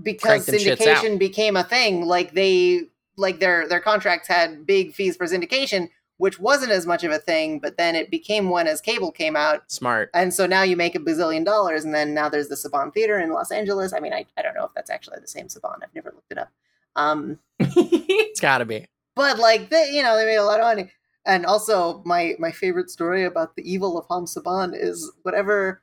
[0.00, 2.82] because Crank them shits syndication became a thing, like they
[3.16, 5.88] like their their contracts had big fees for syndication,
[6.18, 9.34] which wasn't as much of a thing, but then it became one as cable came
[9.36, 9.62] out.
[9.70, 10.10] Smart.
[10.14, 13.18] And so now you make a bazillion dollars, and then now there's the Saban Theater
[13.18, 13.92] in Los Angeles.
[13.92, 15.78] I mean, I, I don't know if that's actually the same Saban.
[15.82, 16.50] I've never looked it up.
[16.96, 18.86] Um, It's got to be.
[19.16, 20.90] but like they, you know, they made a lot of money.
[21.26, 25.82] And also, my my favorite story about the evil of Haim Saban is whatever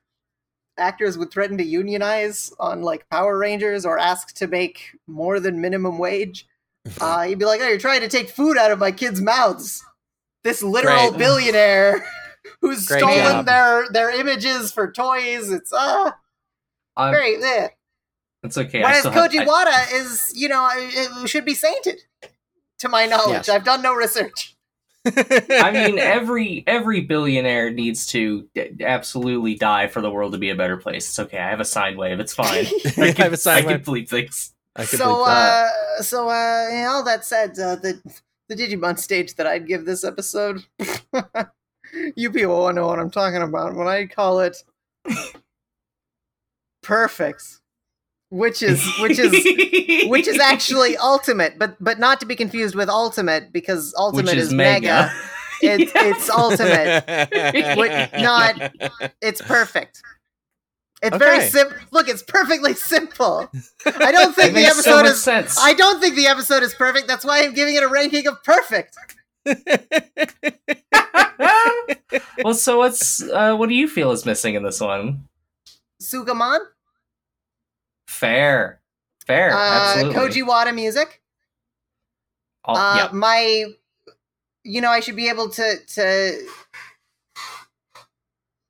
[0.77, 5.61] actors would threaten to unionize on like Power Rangers or ask to make more than
[5.61, 6.47] minimum wage.
[7.01, 9.83] Uh, he'd be like, "Oh, you're trying to take food out of my kids' mouths."
[10.45, 11.17] This literal Great.
[11.19, 12.05] billionaire
[12.61, 13.45] who's Great stolen job.
[13.47, 15.51] their their images for toys.
[15.51, 16.11] It's uh
[16.95, 17.31] I'm- very
[18.43, 18.79] it's okay.
[18.83, 21.99] I Whereas still have- Koji I- Wada is, you know, it it should be sainted.
[22.79, 23.49] To my knowledge, Yes.
[23.49, 24.55] I've done no research.
[25.05, 30.49] I mean, every every billionaire needs to d- absolutely die for the world to be
[30.49, 31.07] a better place.
[31.07, 31.37] It's okay.
[31.39, 32.19] I have a sine wave.
[32.19, 32.65] It's fine.
[32.97, 33.75] I can have a sine I wave.
[33.77, 34.53] can believe things.
[34.75, 35.71] I could so, believe that.
[35.99, 38.01] uh, so, uh, you know, all that said, uh, the
[38.49, 40.63] the Digimon stage that I'd give this episode,
[42.15, 44.57] you people won't know what I'm talking about when I call it
[46.81, 47.59] perfect,
[48.29, 49.31] which is which is
[50.09, 54.35] which is actually ultimate, but but not to be confused with ultimate because ultimate which
[54.35, 54.87] is, is mega.
[54.87, 55.13] mega.
[55.61, 57.05] It, it's ultimate.
[58.21, 58.73] Not-
[59.21, 60.01] It's perfect.
[61.03, 61.77] It's very simple.
[61.91, 63.49] Look, it's perfectly simple.
[63.85, 65.21] I don't think the makes so episode is.
[65.21, 65.57] sense.
[65.59, 67.07] I don't think the episode is perfect.
[67.07, 68.95] That's why I'm giving it a ranking of perfect.
[72.43, 75.27] well, so what's uh, what do you feel is missing in this one?
[76.01, 76.59] Sugamon,
[78.07, 78.81] Fair,
[79.27, 80.41] fair, uh, absolutely.
[80.41, 81.21] Koji Wada music.
[82.63, 83.09] All- uh, yeah.
[83.11, 83.65] My,
[84.63, 86.47] you know, I should be able to to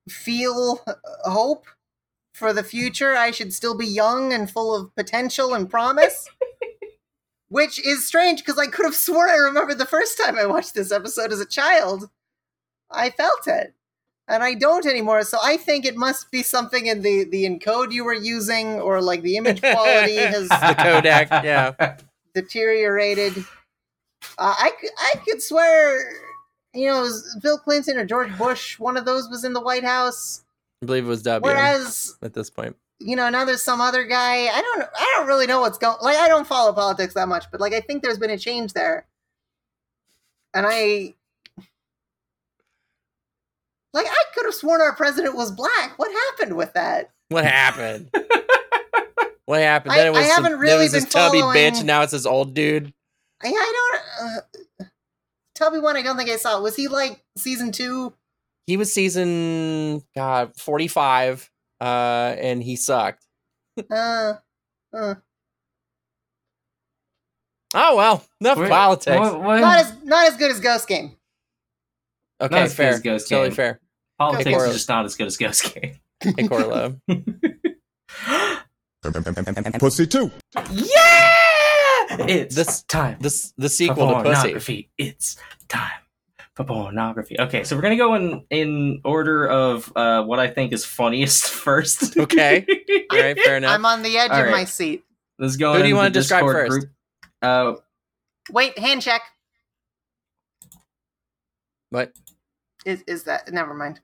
[0.09, 0.83] feel
[1.23, 1.65] hope
[2.35, 3.15] for the future.
[3.15, 6.27] I should still be young and full of potential and promise.
[7.47, 10.73] Which is strange because I could have sworn I remembered the first time I watched
[10.73, 12.09] this episode as a child.
[12.91, 13.73] I felt it.
[14.27, 17.91] And I don't anymore, so I think it must be something in the, the encode
[17.91, 21.97] you were using, or like the image quality has the codec, yeah.
[22.33, 23.37] deteriorated.
[24.39, 26.11] Uh, I I could swear,
[26.73, 28.79] you know, it was Bill Clinton or George Bush.
[28.79, 30.43] One of those was in the White House.
[30.85, 32.75] I believe it was W Whereas, at this point.
[32.99, 34.45] you know, now there's some other guy.
[34.47, 35.97] I don't I don't really know what's going.
[36.01, 38.73] Like I don't follow politics that much, but like I think there's been a change
[38.73, 39.07] there,
[40.53, 41.15] and I.
[43.93, 45.97] Like I could have sworn our president was black.
[45.97, 47.11] What happened with that?
[47.29, 48.09] What happened?
[49.45, 49.93] what happened?
[49.93, 52.01] I- Then it was I haven't it really was this been tubby bitch, and now
[52.01, 52.93] it's this old dude.
[53.43, 54.29] I, I don't.
[54.29, 54.85] Uh,
[55.55, 56.59] Tubby one, I don't think I saw.
[56.61, 58.13] Was he like season two?
[58.67, 61.49] He was season God forty five,
[61.81, 63.23] uh, and he sucked.
[63.91, 64.33] Uh,
[64.93, 65.15] uh,
[67.77, 69.19] Oh well, enough Wait, politics.
[69.19, 71.17] what- what- not as not as good as Ghost Game.
[72.41, 72.93] Okay, Not as good fair.
[72.93, 73.55] as Ghost totally Game.
[73.55, 73.79] fair.
[74.17, 74.67] Politics Cora.
[74.69, 75.99] is just not as good as Ghost Game.
[76.21, 76.99] Hey Korla.
[79.79, 80.31] Pussy too.
[80.71, 81.35] yeah!
[82.27, 83.17] It's This- time.
[83.19, 84.25] This the sequel to Pussy.
[84.35, 84.89] pornography.
[84.97, 85.35] It's
[85.67, 86.04] time for
[86.63, 87.35] pornography.
[87.39, 91.45] Okay, so we're gonna go in in order of uh, what I think is funniest
[91.49, 92.17] first.
[92.17, 92.65] Okay.
[93.11, 93.71] All right, fair enough.
[93.73, 94.51] I'm on the edge All of right.
[94.51, 95.03] my seat.
[95.37, 95.73] Let's go.
[95.73, 96.69] Who do you wanna describe Discord first?
[96.79, 96.91] Group.
[97.41, 97.73] Uh,
[98.51, 99.21] Wait, hand check.
[101.89, 102.13] What?
[102.85, 103.51] Is is that?
[103.51, 103.99] Never mind.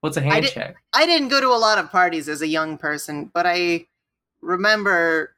[0.00, 0.76] what's a hand did- check?
[0.94, 3.86] I didn't go to a lot of parties as a young person, but I
[4.40, 5.34] remember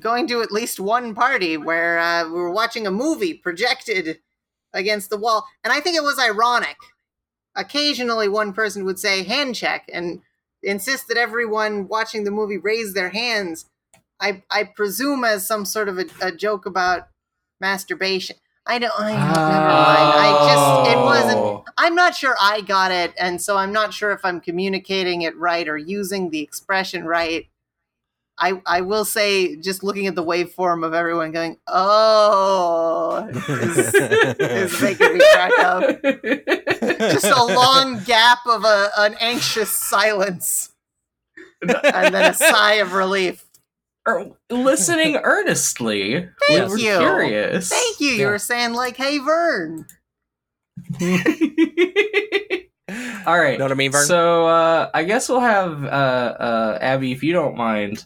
[0.00, 4.18] going to at least one party where uh, we were watching a movie projected
[4.72, 6.76] against the wall, and I think it was ironic.
[7.54, 10.20] Occasionally, one person would say hand check and
[10.62, 13.66] insist that everyone watching the movie raise their hands.
[14.20, 17.08] I I presume as some sort of a, a joke about
[17.60, 18.36] masturbation.
[18.66, 18.92] I don't.
[18.98, 20.12] I don't never mind.
[20.18, 21.38] I just it wasn't.
[21.38, 21.64] Oh.
[21.78, 25.36] I'm not sure I got it, and so I'm not sure if I'm communicating it
[25.36, 27.46] right or using the expression right.
[28.38, 34.82] I I will say, just looking at the waveform of everyone going, "Oh," is, is
[34.82, 36.02] making me crack up.
[37.12, 40.70] Just a long gap of a, an anxious silence,
[41.62, 43.42] and then a sigh of relief.
[44.08, 46.28] Er, listening earnestly.
[46.48, 46.98] Thank we were you.
[46.98, 47.70] curious.
[47.70, 48.08] Thank you.
[48.08, 48.26] You Yeah.
[48.30, 49.86] were saying like, "Hey, Vern."
[53.26, 53.58] All right.
[53.58, 54.04] Know what I mean, Vern?
[54.06, 58.04] So uh, I guess we'll have uh, uh, Abby, if you don't mind,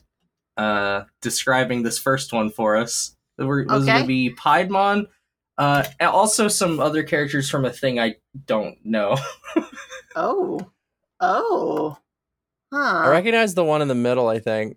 [0.61, 3.17] uh, describing this first one for us.
[3.39, 3.93] There were, was Okay.
[3.93, 5.07] going to be Piedmon,
[5.59, 9.17] uh, and also some other characters from a thing I don't know.
[10.17, 10.59] Oh.
[11.21, 11.97] Oh.
[12.73, 13.03] Huh.
[13.07, 14.27] I recognize the one in the middle.
[14.29, 14.77] I think.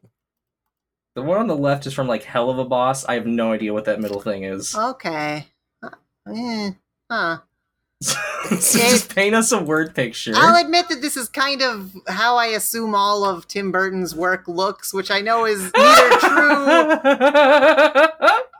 [1.15, 3.03] The one on the left is from like Helluva Boss.
[3.05, 4.75] I have no idea what that middle thing is.
[4.75, 5.47] Okay.
[5.81, 5.89] Uh,
[6.29, 6.71] eh,
[7.11, 7.39] Huh.
[8.59, 10.33] so just paint us a word picture.
[10.35, 14.47] I'll admit that this is kind of how I assume all of Tim Burton's work
[14.47, 16.95] looks, which I know is neither true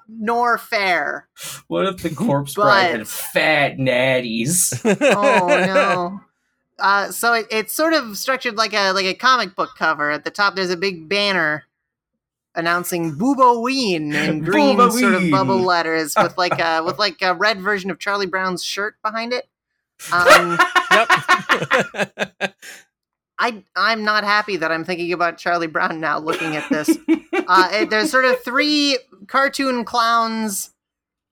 [0.10, 1.28] nor fair.
[1.68, 4.80] what if the corpse But- bride had fat natties?
[5.16, 6.20] Oh no.
[6.80, 10.10] Uh, so it, it's sort of structured like a like a comic book cover.
[10.10, 11.66] At the top, there's a big banner
[12.56, 17.60] announcing Booboween in green sort of bubble letters with like a with like a red
[17.62, 19.48] version of Charlie Brown's shirt behind it.
[20.12, 20.58] Um,
[20.92, 21.08] yep.
[23.40, 26.20] I I'm not happy that I'm thinking about Charlie Brown now.
[26.20, 26.90] Looking at this,
[27.48, 28.98] uh, it- there's sort of three
[29.28, 30.72] cartoon clowns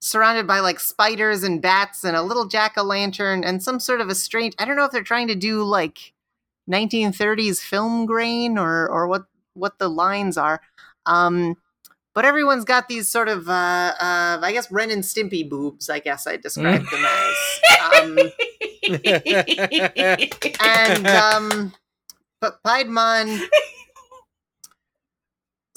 [0.04, 4.02] surrounded by like spiders and bats and a little jack o' lantern and some sort
[4.02, 4.56] of a strange.
[4.58, 6.14] I don't know if they're trying to do like
[6.70, 10.62] 1930s film grain or or what what the lines are.
[11.06, 11.58] Um,
[12.14, 13.52] but everyone's got these sort of uh,
[14.00, 15.90] uh, I guess Ren and Stimpy boobs.
[15.90, 17.96] I guess I described them as.
[17.96, 18.18] Um,
[20.64, 21.74] and um
[22.42, 23.40] but Piedmon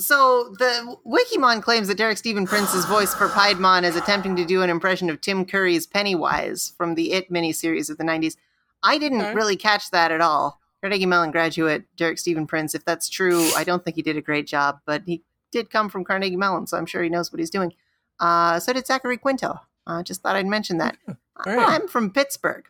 [0.00, 4.62] so the Wikimon claims that Derek Stephen Prince's voice for Piedmon is attempting to do
[4.62, 8.36] an impression of Tim Curry's Pennywise from the It miniseries of the 90s.
[8.82, 9.34] I didn't Okay.
[9.34, 10.60] really catch that at all.
[10.84, 14.20] Carnegie Mellon graduate Derek Stephen Prince, if that's true, I don't think he did a
[14.20, 17.38] great job, but he did come from Carnegie Mellon, so I'm sure he knows what
[17.38, 17.72] he's doing.
[18.20, 19.58] Uh, so did Zachary Quinto.
[19.86, 20.98] I just thought I'd mention that.
[21.46, 21.68] right.
[21.70, 22.66] I'm from Pittsburgh.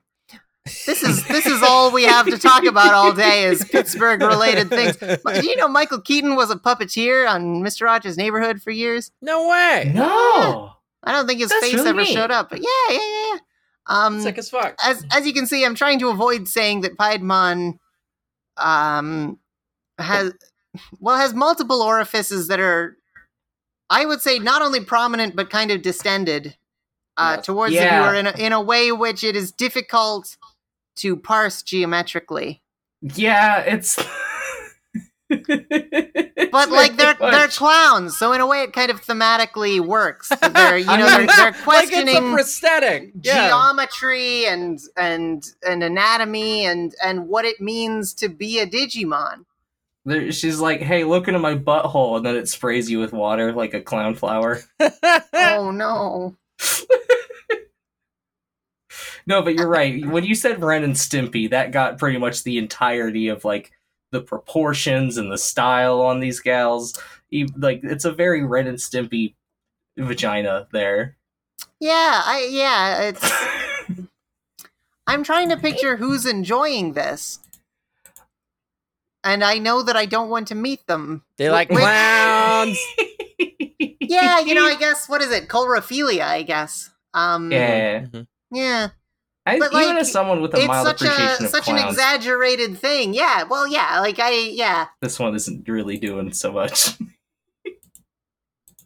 [0.87, 4.69] This is this is all we have to talk about all day is Pittsburgh related
[4.69, 4.97] things.
[5.25, 7.83] But do you know Michael Keaton was a puppeteer on Mr.
[7.83, 9.11] Rogers' Neighborhood for years?
[9.21, 9.91] no way.
[9.93, 10.71] no.
[11.03, 12.13] I don't think his That's face really ever neat.
[12.15, 13.33] showed up, but yeah, yeah, yeah.
[13.33, 13.39] yeah.
[13.87, 14.77] Um, Sick as fuck.
[14.85, 17.79] as as you can see, I'm trying to avoid saying that Piedmon
[18.57, 19.39] um
[19.99, 20.33] has
[21.01, 22.97] well has multiple orifices that are
[23.91, 26.57] I would say not only prominent but kind of distended
[27.17, 27.47] uh, Yes.
[27.47, 27.85] towards Yeah.
[27.85, 30.37] the viewer in a, in a way which it is difficult
[30.97, 32.63] to parse geometrically.
[33.03, 33.99] Yeah, it's.
[36.55, 40.29] But like they're they're clowns, so in a way it kind of thematically works.
[40.53, 43.11] They're you know they're, they're like questioning it's a prosthetic.
[43.23, 43.49] Yeah.
[43.49, 49.47] geometry and and and anatomy and and what it means to be a Digimon.
[50.05, 53.53] There- she's like, "Hey, look into my butthole," and then it sprays you with water
[53.53, 54.61] like a clown flower.
[55.33, 56.37] oh no.
[59.27, 60.05] No, but you're right.
[60.07, 63.73] When you said Ren and Stimpy, that got pretty much the entirety of like
[64.15, 66.99] the proportions and the style on these gals.
[67.57, 69.35] Like it's a very Ren and Stimpy
[69.99, 71.17] vagina there.
[71.81, 73.33] Yeah, I yeah, it's
[75.07, 77.41] I'm trying to picture who's enjoying this.
[79.23, 81.25] And I know that I don't want to meet them.
[81.39, 82.79] they like Which- clowns.
[84.01, 85.49] Yeah, you know, I guess what is it?
[85.49, 86.91] Coulrophilia, I guess.
[87.15, 88.27] Um Yeah, Mhm.
[88.53, 88.89] yeah.
[89.47, 91.69] I, But, even like, as someone with a It's mild such a appreciation of such
[91.69, 93.13] an exaggerated thing.
[93.13, 93.43] Yeah.
[93.45, 94.87] Well, yeah, like I yeah.
[95.03, 96.97] this one isn't really doing so much.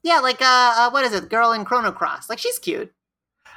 [0.02, 0.44] Yeah, like uh,
[0.76, 1.28] uh what is it?
[1.28, 2.30] Girl in Chrono Cross.
[2.30, 2.92] Like she's cute.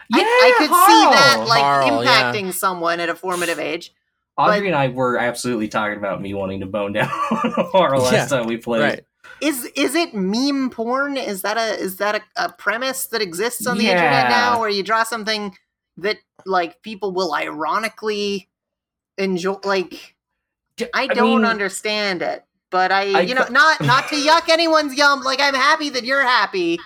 [0.10, 2.34] yeah, I, I could see that like Harle, yeah.
[2.34, 3.93] impacting someone at a formative age.
[4.38, 7.10] Audrey but- and I were absolutely talking about me wanting to bone down
[7.74, 8.82] our last Yeah, time we played.
[8.82, 9.06] Right.
[9.39, 11.16] Is is it meme porn?
[11.16, 13.91] Is that a is that a, a premise that exists on the Yeah.
[13.91, 15.56] internet now, where you draw something
[15.97, 18.49] that like people will ironically
[19.17, 19.57] enjoy?
[19.63, 20.15] Like
[20.93, 24.95] I don't mean, understand it, but I, I you know not not to yuck anyone's
[24.95, 25.21] yum.
[25.21, 26.79] Like I'm happy that you're happy.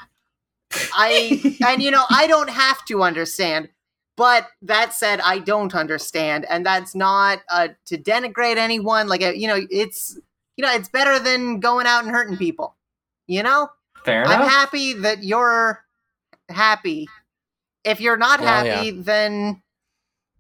[0.93, 3.69] I and you know I don't have to understand.
[4.17, 9.09] But that said, I don't understand, and that's not uh, to denigrate anyone.
[9.09, 10.17] Like uh, you know, it's
[10.55, 12.75] you know, it's better than going out and hurting people.
[13.27, 13.69] You know,
[14.03, 15.83] Fair I'm happy that you're
[16.49, 17.07] happy.
[17.85, 19.61] If you're not Well, happy, then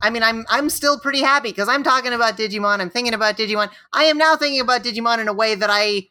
[0.01, 2.79] I mean, I'm I'm still pretty happy because I'm talking about Digimon.
[2.81, 3.69] I'm thinking about Digimon.
[3.93, 6.09] I am now thinking about Digimon in a way that I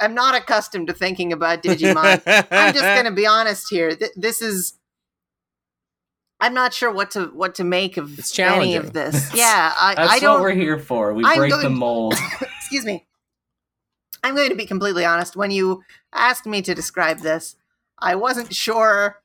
[0.00, 2.20] am not accustomed to thinking about Digimon.
[2.50, 3.94] I'm just gonna be honest here.
[3.96, 4.74] Th- this is.
[6.40, 9.32] I'm not sure what to what to make of any of this.
[9.34, 10.34] Yeah, I, That's I don't.
[10.34, 11.14] what we're here for.
[11.14, 12.14] We I'm break the mold.
[12.58, 13.06] excuse me.
[14.24, 15.36] I'm going to be completely honest.
[15.36, 15.82] When you
[16.12, 17.56] asked me to describe this,
[17.98, 19.21] I wasn't sure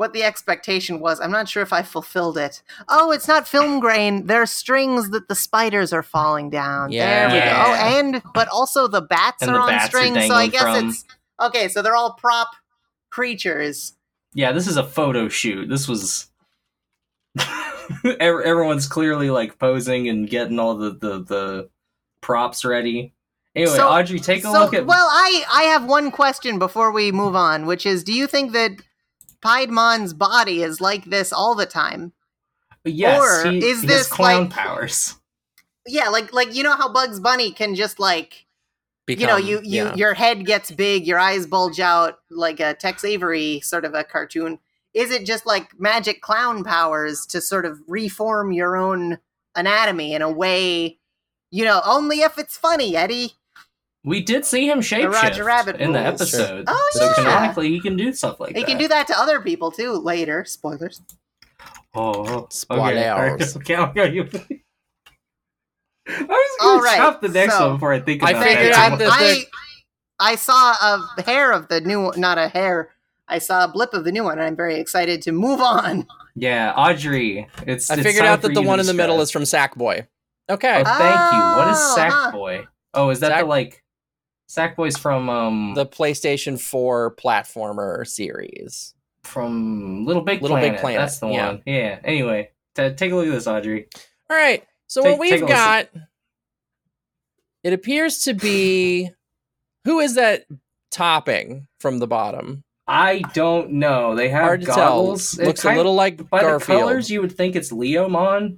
[0.00, 1.20] what the expectation was.
[1.20, 2.62] I'm not sure if I fulfilled it.
[2.88, 4.24] Oh, it's not film grain.
[4.24, 6.90] There are strings that the spiders are falling down.
[6.90, 7.28] Yeah.
[7.28, 7.54] There we go.
[7.66, 10.26] Oh, and but also the bats And are the on bats are strings.
[10.26, 11.04] So I guess from- it's
[11.42, 11.68] okay.
[11.68, 12.48] So they're all prop
[13.10, 13.92] creatures.
[14.32, 15.68] Yeah, this is a photo shoot.
[15.68, 16.28] This was
[18.20, 21.70] everyone's clearly like posing and getting all the the, the
[22.22, 23.12] props ready.
[23.54, 26.90] Anyway, So- Audrey, take a so, look at well, I I have one question before
[26.90, 28.70] we move on, which is, do you think that
[29.42, 32.12] Piedmon's body is like this all the time?
[32.84, 35.16] yes, or he, is he this has clown like- powers.
[35.86, 38.46] Yeah, like like you know how Bugs Bunny can just like
[39.06, 39.94] Become, you know you you yeah.
[39.94, 44.04] your head gets big, your eyes bulge out like a Tex Avery sort of a
[44.04, 44.58] cartoon.
[44.92, 49.18] Is it just like magic clown powers to sort of reform your own
[49.56, 50.98] anatomy in a way?
[51.50, 53.32] You know, only if it's funny, Eddie.
[54.04, 56.14] We did see him shapeshift Roger Rabbit in the rules.
[56.22, 56.64] episode.
[56.66, 57.12] Oh, so yeah.
[57.14, 58.60] canonically, he can do stuff like He that.
[58.60, 60.44] He can do that to other people too later.
[60.46, 61.02] Spoilers.
[61.94, 62.96] Oh, oh Spoilers.
[62.96, 64.28] Okay, all right, okay, okay, you-
[66.08, 68.42] I was All gonna right, chop the next so- one before I think I about
[68.44, 68.72] figured it.
[68.74, 69.44] out I, that I,
[70.18, 70.72] I saw
[71.18, 72.90] a hair of the new, not a hair.
[73.28, 76.06] I saw a blip of the new one, and I'm very excited to move on.
[76.34, 77.46] Yeah, Audrey.
[77.66, 77.90] It's.
[77.90, 80.06] I it's figured out that the one in the middle is from Sackboy.
[80.48, 80.82] Okay.
[80.84, 81.40] Oh, thank you.
[81.40, 82.30] What is Oh, huh.
[82.32, 82.66] Sackboy?
[82.94, 83.84] Oh, is that Sack- the like?
[84.50, 88.94] Sackboy's from um the PlayStation 4 platformer series.
[89.22, 90.80] from Little Big Little Big Planet.
[90.80, 91.46] Planet, That's the yeah.
[91.46, 91.62] one.
[91.66, 92.00] Yeah.
[92.02, 93.86] Anyway, t- take a look at this, Audrey.
[94.28, 94.64] All right.
[94.88, 95.88] So Take- what we've got
[97.62, 99.10] it appears to be
[99.84, 100.46] who is that
[100.90, 102.64] topping from the bottom?
[102.88, 104.16] I don't know.
[104.16, 105.38] They have Hard to goggles.
[105.38, 106.78] Looks a little like by Garfield.
[106.80, 107.08] the colors.
[107.08, 108.56] You would think it's Leomon.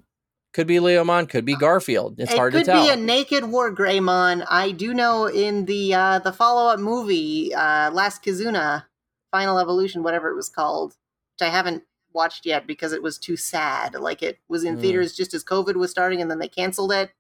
[0.53, 2.17] Could be Leomon, could be Garfield.
[2.19, 2.85] It's it hard to tell.
[2.85, 4.45] Could be a naked WarGreymon.
[4.51, 8.85] I do know in the uh, the follow up movie, uh, Last Kizuna,
[9.31, 10.91] Final Evolution, whatever it was called,
[11.39, 13.95] which I haven't watched yet because it was too sad.
[13.95, 14.81] Like it was in Mm.
[14.83, 17.13] theaters just as COVID was starting, and then they canceled it,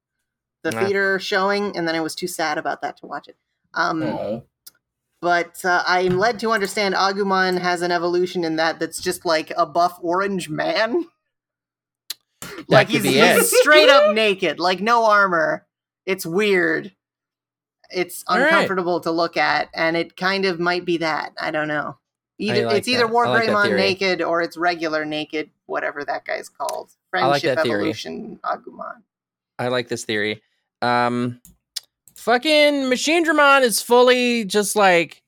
[0.62, 0.84] the Ah.
[0.84, 3.36] theater showing, and then I was too sad about that to watch it.
[3.72, 4.42] Um, Oh.
[5.22, 9.50] but uh, I'm led to understand Agumon has an evolution in that that's just like
[9.56, 11.06] a buff orange man.
[12.68, 15.66] like he's, he's straight up naked, like no armor.
[16.06, 16.92] It's weird.
[17.90, 18.46] It's All right.
[18.46, 21.32] uncomfortable to look at, and it kind of might be that.
[21.40, 21.98] I don't know.
[22.38, 23.12] Either like it's either that.
[23.12, 26.90] War like Greymon naked or it's regular naked, whatever that guy's called.
[27.12, 27.74] Like Friendship theory.
[27.74, 29.02] evolution Agumon.
[29.58, 30.42] I like this theory.
[30.80, 31.40] Um
[32.16, 35.21] fucking Machinedramon is fully just like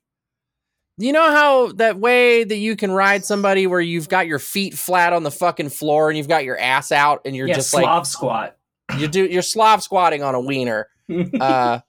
[0.97, 4.74] you know how that way that you can ride somebody where you've got your feet
[4.74, 7.70] flat on the fucking floor and you've got your ass out and you're yeah, just
[7.70, 8.57] Slav squat.
[8.90, 10.88] like you do you're Slav squatting on a wiener.
[11.40, 11.80] Uh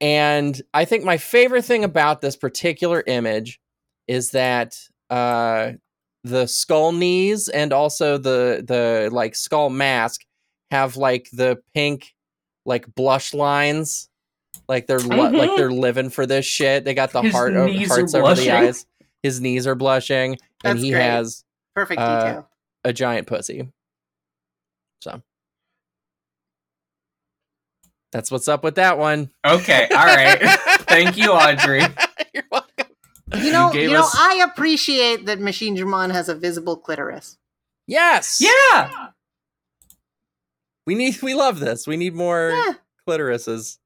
[0.00, 3.60] and I think my favorite thing about this particular image
[4.06, 4.76] is that
[5.10, 5.72] uh
[6.24, 10.22] the skull knees and also the the like skull mask
[10.70, 12.14] have like the pink
[12.66, 14.08] like blush lines
[14.68, 17.66] like they're li- like they're living for this shit they got the His heart o-
[17.66, 18.86] knees are hearts over the eyes
[19.22, 21.02] his knees are blushing and he great.
[21.02, 21.44] has
[21.74, 22.48] Perfect Uh, detail.
[22.84, 23.70] a giant pussy
[25.00, 25.22] so
[28.12, 30.38] that's what's up with that one okay, all right.
[30.88, 31.82] Thank you, Audrey.
[32.34, 32.86] You're welcome.
[33.36, 37.36] You know, gave you know, us- I appreciate that Machinedramon has a visible clitoris.
[37.86, 39.08] yes Yeah.
[40.86, 42.72] we need we love this we need more Yeah.
[43.06, 43.78] clitorises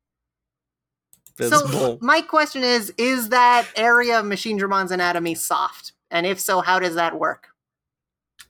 [1.38, 5.92] So visible my question is: Is that area of Machinedramon's anatomy soft?
[6.10, 7.48] And if so, how does that work?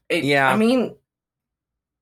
[0.09, 0.49] It- Yeah.
[0.49, 0.95] I mean,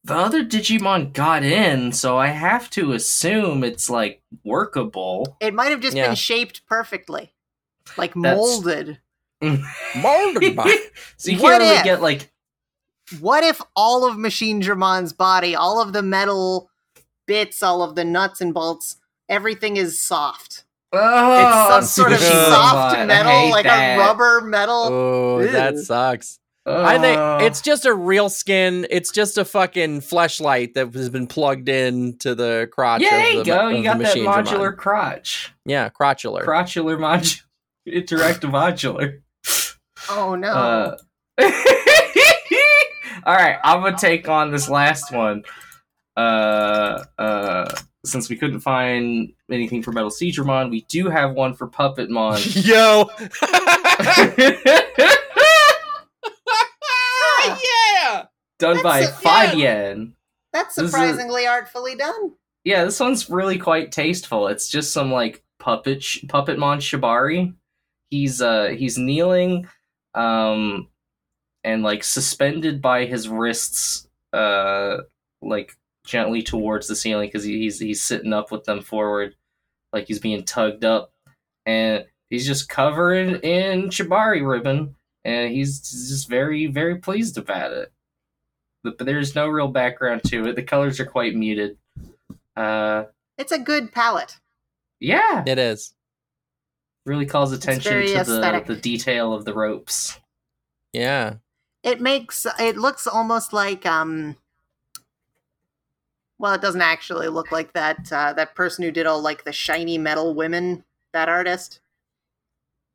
[0.04, 5.38] the other Digimon got in, so I have to assume it's like workable.
[5.40, 6.08] It might have just Yeah.
[6.08, 7.34] been shaped perfectly,
[7.98, 9.00] like That's- molded.
[9.96, 10.78] Molded by-
[11.18, 12.32] so you What can't really if- get like
[13.20, 16.70] What if all of Machinedramon's body, all of the metal
[17.28, 18.98] bits, all of the nuts and bolts,
[19.30, 20.61] everything is soft?
[20.94, 23.96] Oh, it's some sort of soft I metal, like that.
[23.98, 24.84] a rubber metal.
[24.90, 25.84] Oh, that Ew.
[25.84, 26.38] sucks.
[26.64, 27.20] I think
[27.50, 28.86] it's just a real skin.
[28.92, 33.02] It's just a fucking fleshlight that has been plugged into the crotch.
[33.02, 33.68] yeah, of there the, you go.
[33.70, 34.78] You got that modular Dramon.
[34.78, 36.46] crotch, Yeah, crotchular.
[36.46, 37.42] crotchular modular,
[37.88, 39.22] interactive modular.
[40.10, 40.50] Oh no!
[40.52, 40.98] Uh,
[43.26, 45.44] all right, I'm gonna take on this last one.
[46.16, 51.68] Uh, uh, since we couldn't find anything for Metal Seadramon, we do have one for
[51.68, 52.40] Puppetmon.
[52.66, 53.10] Yo.
[57.46, 58.26] yeah.
[58.60, 59.90] Done That's by a- Five yeah.
[59.90, 60.14] Yen.
[60.54, 62.34] That's this is- surprisingly artfully done.
[62.64, 64.48] Yeah, this one's really quite tasteful.
[64.48, 67.56] It's just some like puppet sh- Puppetmon Shibari.
[68.12, 69.68] He's uh he's kneeling,
[70.14, 70.88] um,
[71.64, 74.98] and like suspended by his wrists, uh,
[75.42, 75.76] like
[76.06, 79.36] gently towards the ceiling because he, he's he's sitting up with them forward,
[79.94, 81.12] like he's being tugged up,
[81.66, 87.92] and he's just covered in shibari ribbon, and he's just very very pleased about it.
[88.84, 90.56] But but there's no real background to it.
[90.56, 91.78] The colors are quite muted.
[92.56, 93.06] Uh,
[93.38, 94.38] It's a good palette.
[95.00, 95.94] yeah, It is.
[97.06, 100.20] really calls attention very to the, the detail of the ropes.
[100.94, 101.36] Yeah.
[101.84, 104.36] It makes it looks almost like um.
[106.42, 109.54] Well, it doesn't actually look like that uh, that person who did all like the
[109.54, 110.84] shiny metal women.
[111.14, 111.82] That artist.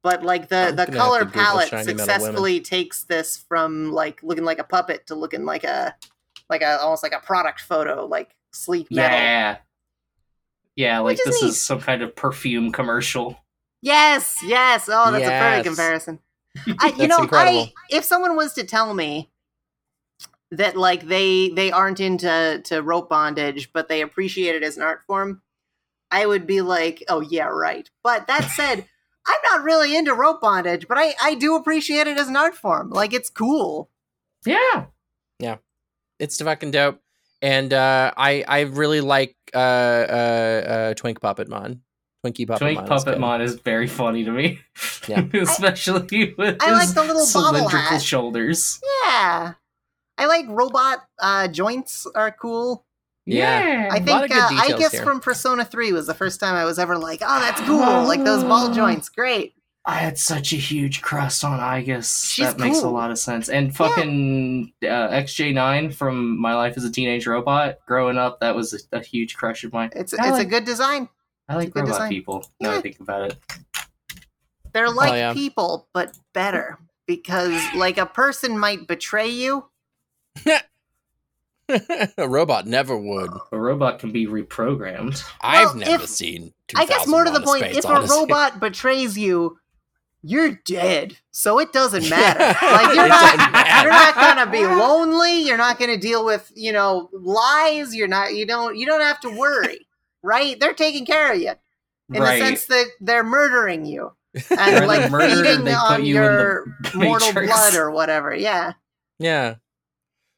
[0.03, 4.65] But like the I'm the color palette successfully takes this from like looking like a
[4.65, 5.95] puppet to looking like a
[6.51, 9.19] like a almost like a product photo, like sleek metal.
[9.19, 9.59] Yeah,
[10.75, 11.51] yeah, like Which is this neat.
[11.51, 13.39] is some kind of perfume commercial.
[13.83, 14.89] Yes, yes.
[14.93, 15.41] Oh, that's a Yes.
[15.41, 16.19] perfect comparison.
[16.81, 17.69] I, you know, incredible.
[17.91, 19.31] I if someone was to tell me
[20.51, 24.83] that like they they aren't into to rope bondage, but they appreciate it as an
[24.83, 25.43] art form,
[26.11, 27.89] I would be like, oh yeah, right.
[28.03, 28.87] But that said,
[29.27, 32.55] I'm not really into rope bondage, but I I do appreciate it as an art
[32.55, 32.91] form.
[32.91, 33.91] Like it's cool.
[34.45, 34.87] Yeah,
[35.41, 35.57] yeah
[36.19, 37.01] It's fucking dope.
[37.43, 41.81] And uh, I I really like uh, uh, uh, Twink Puppetmon.
[42.25, 42.85] Twinkie Puppet Twink Mon.
[42.85, 43.21] is Puppet good.
[43.21, 44.61] Mon is very funny to me.
[45.09, 45.25] Yeah.
[45.35, 48.03] especially with I like his the little bobble cylindrical hat.
[48.03, 48.81] shoulders.
[49.05, 49.55] Yeah.
[50.19, 52.85] I like robot uh, joints are cool.
[53.27, 53.89] Yeah.
[53.91, 55.03] I lot think of good uh, I guess here.
[55.03, 57.79] from Persona 3 was the first time I was ever like, oh, that's cool.
[57.79, 59.55] Like those ball joints, great.
[59.85, 62.29] I had such a huge crush on Aigis.
[62.29, 63.49] She's that makes a lot of sense.
[63.49, 67.79] And fucking uh, XJ9 from My Life as a Teenage Robot.
[67.87, 69.91] Growing up, that was a, a huge crush of mine.
[69.95, 71.09] It's I it's a good design.
[71.49, 72.09] I like good robot design.
[72.09, 72.51] people.
[72.61, 72.79] Now Yeah.
[72.79, 73.37] I think about it.
[74.73, 75.33] They're like yeah.
[75.33, 76.79] people, but better.
[77.07, 79.67] Because like a person might betray you.
[82.19, 83.31] a robot never would.
[83.53, 85.23] A robot can be reprogrammed.
[85.41, 86.53] I've Well, never if- seen.
[86.75, 88.13] I guess more to the point, Space if Odyssey.
[88.13, 89.59] a robot betrays you,
[90.23, 91.17] you're dead.
[91.31, 92.41] So it doesn't matter.
[92.67, 93.83] like you're not matter.
[93.85, 95.43] you're not gonna be lonely.
[95.43, 97.95] You're not gonna deal with, you know, lies.
[97.95, 99.87] You're not you don't you don't have to worry.
[100.23, 100.59] Right?
[100.59, 101.53] They're taking care of you.
[102.13, 102.39] In right.
[102.41, 104.13] the sense that they're murdering you.
[104.51, 108.35] Rather And than like murder, feeding on you your mortal blood or whatever.
[108.35, 108.73] Yeah.
[109.21, 109.57] Yeah.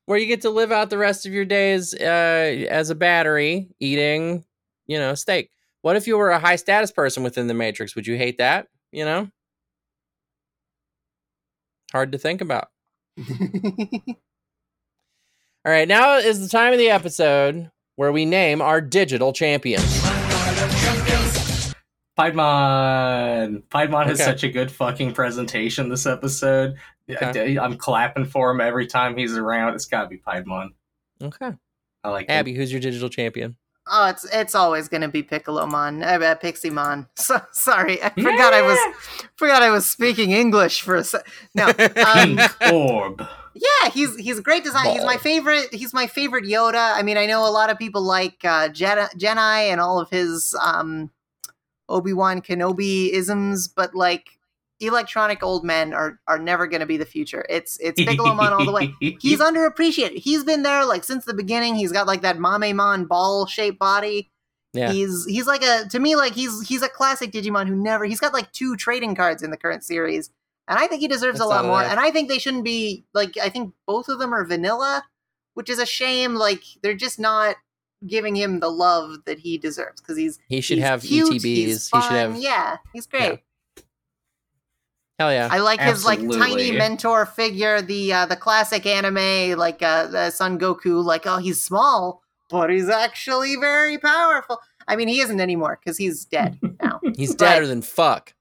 [0.09, 3.69] Where you get to live out the rest of your days uh, as a battery
[3.79, 4.43] eating,
[4.87, 5.51] you know, steak.
[5.83, 7.95] What if you were a high status person within the Matrix?
[7.95, 8.69] Would you hate that?
[8.91, 9.31] You know?
[11.93, 12.69] Hard to think about.
[13.19, 13.35] All
[15.67, 19.85] right, now is the time of the episode where we name our digital champions.
[22.19, 23.63] Piedmon.
[23.65, 24.31] Piedmon has Okay.
[24.31, 26.77] such a good fucking presentation this episode.
[27.11, 27.57] Okay.
[27.57, 29.75] I, am clapping for him every time he's around.
[29.75, 30.71] It's got to be Piedmon.
[31.23, 31.53] Okay.
[32.05, 32.33] I like him.
[32.33, 33.57] Abby, who's your digital champion?
[33.91, 37.07] Oh, it's it's always gonna be Piccolomon, uh, uh, Piximon.
[37.17, 38.79] So, sorry, I forgot I was
[39.37, 41.27] forgot I was speaking English for a sec.
[41.55, 41.67] No,
[42.07, 42.39] um,
[42.73, 43.27] orb.
[43.55, 44.93] yeah, he's he's a great design.
[44.93, 45.73] He's my favorite.
[45.73, 46.97] He's my favorite Yoda.
[46.97, 50.11] I mean, I know a lot of people like uh, Jedi, Jedi and all of
[50.11, 51.11] his um,
[51.89, 54.38] Obi Wan Kenobi isms, but like
[54.81, 57.45] electronic old men are are never going to be the future.
[57.49, 58.95] It's it's Piccolomon all the way.
[59.21, 60.19] He's underappreciated.
[60.19, 61.75] He's been there like since the beginning.
[61.75, 64.31] He's got like that Mamemon ball shaped body.
[64.75, 64.93] Yeah.
[64.93, 68.21] He's he's like a to me like he's he's a classic Digimon who never he's
[68.21, 70.31] got like two trading cards in the current series.
[70.69, 71.83] And I think he deserves That's a lot more.
[71.83, 75.05] And I think they shouldn't be like I think both of them are vanilla,
[75.55, 76.35] which is a shame.
[76.35, 77.57] Like they're just not
[78.07, 81.43] giving him the love that he deserves because he's He should he's have cute, ETBs.
[81.43, 82.13] He's he should fun.
[82.15, 82.37] have.
[82.37, 83.41] yeah, he's great.
[85.19, 85.49] Hell yeah.
[85.51, 90.31] I like his like tiny mentor figure, the uh, the classic anime, like uh, the
[90.31, 91.03] Son Goku.
[91.05, 94.61] Like, oh, he's small, but he's actually very powerful.
[94.87, 97.01] I mean, he isn't anymore because he's dead now.
[97.17, 98.33] He's but- deader than fuck.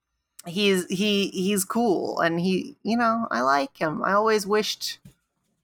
[0.46, 4.04] he's he he's cool, and he, you know, I like him.
[4.04, 5.00] I always wished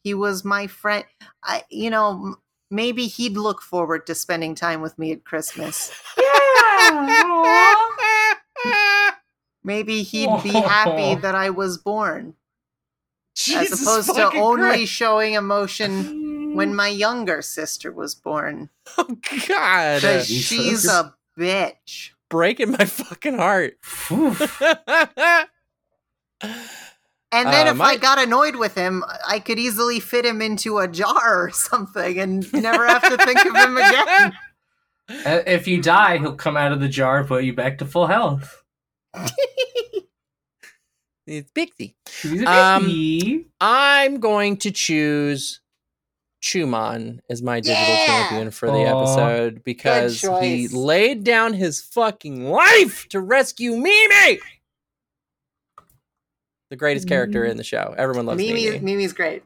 [0.03, 1.06] he was my friend.
[1.44, 2.38] I, you know,
[2.72, 5.91] maybe he'd look forward to spending time with me at Christmas.
[9.64, 12.35] Maybe he'd be happy that I was born.
[13.56, 14.91] as opposed to only Christ.
[14.91, 18.69] showing emotion when my younger sister was born.
[18.98, 19.18] Oh
[19.48, 20.02] God.
[20.02, 22.11] Because she's a bitch.
[22.30, 23.77] breaking my fucking heart.
[27.35, 30.40] And then Uh, if my- I got annoyed with him, I could easily fit him
[30.41, 34.34] into a jar or something and never have to think of him again.
[35.26, 37.85] Uh, if you die, he'll come out of the jar and put you back to
[37.85, 38.62] full health.
[41.27, 41.95] it's Pixie.
[42.22, 43.45] He's Um.
[43.61, 45.61] I'm going to choose
[46.41, 48.06] Chumon as my digital Yeah!
[48.06, 49.02] champion for the Aw.
[49.02, 54.40] episode because he laid down his fucking life to rescue Mimi.
[56.69, 57.94] the greatest character in the show.
[57.98, 58.80] Everyone loves Mimi, Mimi.
[58.80, 59.44] Mimi's great.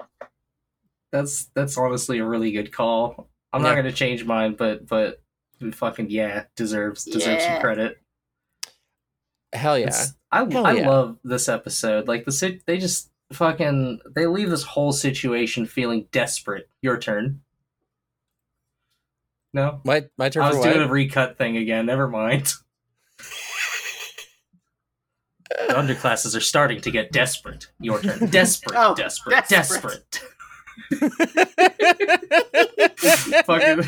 [1.11, 3.29] That's that's honestly a really good call.
[3.53, 5.21] I'm not gonna change mine, but but
[5.73, 7.53] fucking yeah, deserves deserves Yeah.
[7.53, 8.01] some credit.
[9.53, 9.87] Hell yeah.
[9.87, 10.89] It's- I Hell I yeah.
[10.89, 12.07] love this episode.
[12.07, 16.69] Like the sit, they just fucking they leave this whole situation feeling desperate.
[16.81, 17.41] Your turn.
[19.53, 20.73] No, My my turn I for was what?
[20.73, 21.85] doing a recut thing again.
[21.85, 22.53] Never mind.
[25.67, 27.67] the underclasses are starting to get desperate.
[27.79, 28.29] Your turn.
[28.29, 28.75] Desperate.
[28.77, 29.47] Oh, desperate.
[29.47, 30.21] desperate.
[30.91, 31.05] Desperate.
[33.45, 33.83] fucking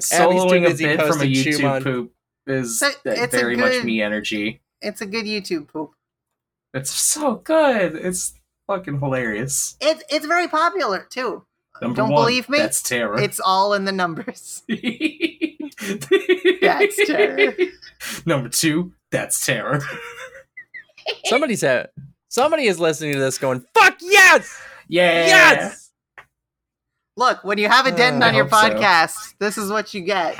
[0.00, 2.14] soloing a bit from a YouTube poop
[2.46, 4.60] is It's a- it's a very much me energy.
[4.82, 5.92] It's a good YouTube poop.
[6.74, 7.94] It's so good.
[7.94, 8.34] It's
[8.66, 9.76] fucking hilarious.
[9.80, 11.44] It, it's very popular too.
[11.80, 12.58] Number Don't one, believe me?
[12.58, 13.18] That's terror.
[13.20, 14.62] It's all in the numbers.
[16.60, 17.54] that's terror.
[18.24, 19.80] Number two, that's terror.
[21.26, 21.88] Somebody said
[22.28, 24.60] somebody is listening to this going, fuck yes!
[24.88, 25.26] Yeah.
[25.26, 25.92] Yes!
[27.16, 28.70] Look, when you have a dent Uh, on I your hope so.
[28.78, 30.36] podcast, this is what you get.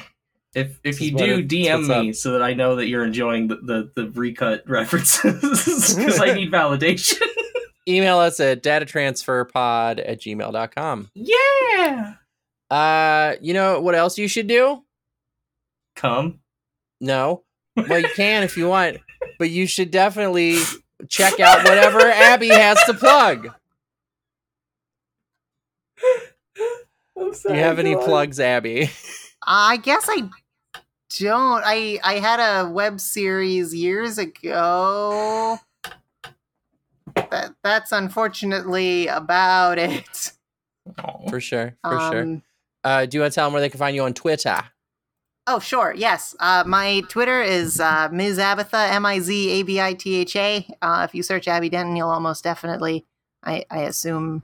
[0.56, 3.48] If if you do it- DM what's me so that I know that you're enjoying
[3.48, 7.20] the the, the recut references because I need validation.
[7.88, 11.10] Email us at datatransferpod at gmail.com.
[11.14, 12.14] yeah.
[12.68, 14.82] Uh, you know what else you should do?
[15.94, 16.40] Come.
[17.00, 17.44] No.
[17.76, 18.96] Well, you can if you want,
[19.38, 20.58] but you should definitely
[21.08, 23.50] check out whatever Abby has to plug.
[27.18, 28.90] I'm Do you have any plugs, Abby?
[29.46, 30.28] I guess I
[31.18, 31.62] don't.
[31.64, 35.58] I I had a web series years ago.
[37.14, 40.32] That that's unfortunately about it.
[41.28, 41.76] For sure.
[41.82, 42.22] For sure.
[42.22, 42.42] Um,
[42.84, 44.62] Uh, do you want to tell them where they can find you on Twitter?
[45.48, 45.92] Oh, sure.
[45.96, 46.36] Yes.
[46.38, 48.38] Uh, my Twitter is uh, Ms.
[48.38, 50.66] Abitha, M I Z A B I T H A.
[50.82, 53.04] Uh, if you search Abby Denton, you'll almost definitely,
[53.42, 54.42] I, I assume,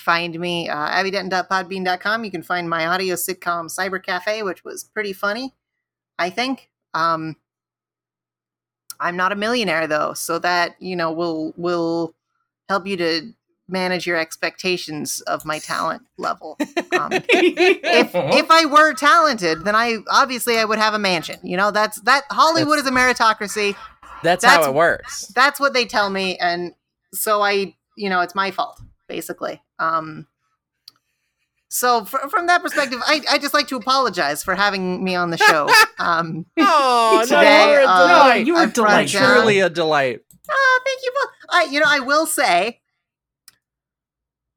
[0.00, 0.68] find me.
[0.68, 2.24] Uh, AbbyDenton.podbean.com.
[2.24, 5.54] You can find my audio sitcom Cyber Cafe, which was pretty funny,
[6.18, 6.70] I think.
[6.94, 7.36] Um,
[8.98, 12.14] I'm not a millionaire though, so that you know will will
[12.68, 13.32] help you to
[13.68, 16.56] manage your expectations of my talent level.
[16.60, 17.24] Um, if
[18.14, 21.38] if I were talented, then I obviously I would have a mansion.
[21.42, 23.76] You know, that's that Hollywood is a meritocracy.
[24.22, 25.26] That's, That's- how it works.
[25.28, 26.72] That's what they tell me, and
[27.12, 29.62] so I, you know, it's my fault basically.
[29.78, 30.26] Um,
[31.68, 35.30] so fr- from that perspective, I I just like to apologize for having me on
[35.30, 35.68] the show.
[35.98, 38.46] Um, Oh, no, Today, you're a uh, delight.
[38.46, 39.20] you were I've brought delightful.
[39.20, 40.20] down- Truly a delight.
[40.50, 41.12] Oh, thank you.
[41.14, 41.30] both.
[41.48, 42.80] I, you know, I will say,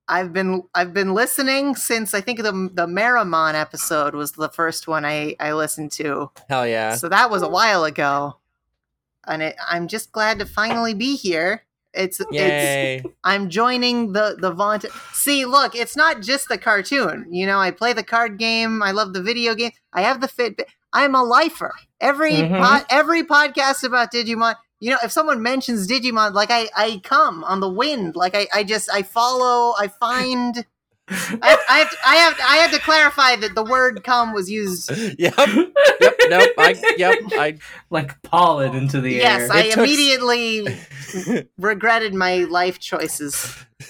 [0.08, 4.88] I've been I've been listening since I think the the Marimon episode was the first
[4.88, 6.32] one I I listened to.
[6.50, 6.96] Hell yeah.
[6.96, 8.38] So that was a while ago,
[9.28, 11.64] and it, I'm just glad to finally be here.
[11.94, 13.04] It's it's Yay.
[13.24, 14.92] I'm joining the the vaunted.
[15.14, 17.28] See, look, it's not just the cartoon.
[17.32, 18.84] You know, I play the card game.
[18.84, 19.72] I love the video game.
[19.94, 20.66] I have the Fitbit.
[20.94, 21.74] I'm a lifer.
[22.02, 22.60] Every Mhm.
[22.60, 24.56] pod, every podcast about Digimon.
[24.80, 28.16] You know, if someone mentions Digimon, like I I come on the wind.
[28.16, 29.74] Like I I just I follow.
[29.80, 30.66] I find.
[31.12, 34.50] I, I have to, I have I had to clarify that the word "come" was
[34.50, 34.90] used.
[35.20, 35.34] yep.
[35.38, 36.16] Yep.
[36.30, 36.52] Nope.
[36.58, 37.18] I, yep.
[37.34, 37.58] I.
[37.90, 39.56] like pollen into the Yes, air.
[39.56, 40.68] I It took- immediately
[41.58, 43.56] regretted my life choices.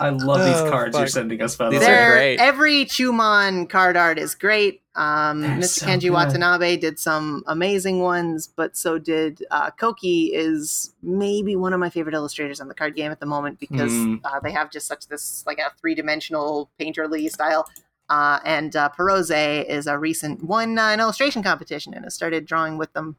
[0.00, 1.94] I love these Oh, cards you're sending us, by the These way.
[1.94, 2.40] are great.
[2.40, 4.82] Every Chumon card art is great.
[4.96, 5.64] Um, Mr.
[5.80, 6.10] so Kenji good.
[6.12, 10.26] Watanabe did some amazing ones, but so did uh, Koki.
[10.32, 13.90] Is maybe one of my favorite illustrators on the card game at the moment because
[13.92, 14.16] Hmm.
[14.24, 17.68] uh, they have just such this like a three dimensional painterly style.
[18.08, 22.44] Uh, and uh, Perose is a recent one uh, an illustration competition and has started
[22.46, 23.16] drawing with them.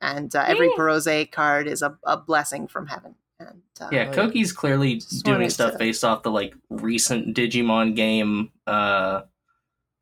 [0.00, 0.76] And uh, every Yeah.
[0.78, 3.16] Perose card is a, a blessing from heaven.
[3.50, 8.50] And uh, Yeah, Koki's clearly doing stuff to- based off the like recent Digimon game
[8.66, 9.22] uh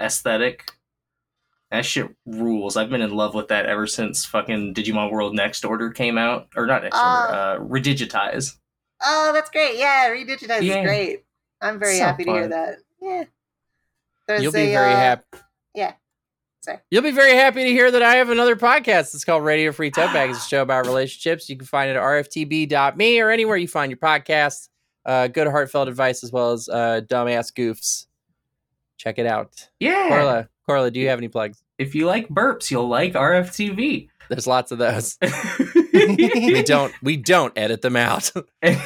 [0.00, 0.70] aesthetic.
[1.70, 2.76] That shit rules.
[2.76, 6.48] I've been in love with that ever since fucking Digimon World Next Order came out.
[6.56, 8.56] Or not Next Uh, Order, uh Redigitize.
[9.02, 9.78] Oh, that's great.
[9.78, 10.80] Yeah, redigitize Yeah.
[10.80, 11.24] is great.
[11.60, 12.78] I'm very So happy to hear that.
[13.00, 13.24] Yeah.
[14.26, 15.24] There's You'll be very uh, happy.
[16.66, 16.78] Yeah.
[16.90, 19.14] You'll be very happy to hear that I have another podcast.
[19.14, 20.30] It's called Radio Free Tote Bag.
[20.30, 21.48] It's a show about relationships.
[21.48, 24.68] You can find it at rftb.me or anywhere you find your podcast.
[25.06, 28.06] Uh, good heartfelt advice as well as uh, dumbass goofs.
[28.98, 29.68] Check it out.
[29.78, 30.10] Yeah.
[30.10, 31.62] Korla, Korla, do you have any plugs?
[31.78, 34.08] If you like burps, you'll like RFTB.
[34.28, 35.18] There's lots of those.
[35.92, 38.30] we don't we don't edit them out.
[38.62, 38.76] and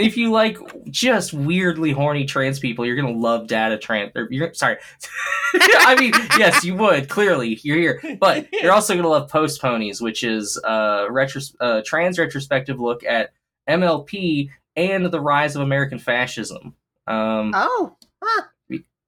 [0.00, 0.58] if you like
[0.90, 4.12] just weirdly horny trans people, you're gonna love data trans.
[4.14, 4.76] Or you're sorry.
[5.54, 7.08] I mean, yes, you would.
[7.08, 11.82] Clearly, you're here, but you're also gonna love post ponies, which is a retros- uh,
[11.84, 13.32] trans retrospective look at
[13.68, 16.74] MLP and the rise of American fascism.
[17.06, 18.42] Um, Oh, huh.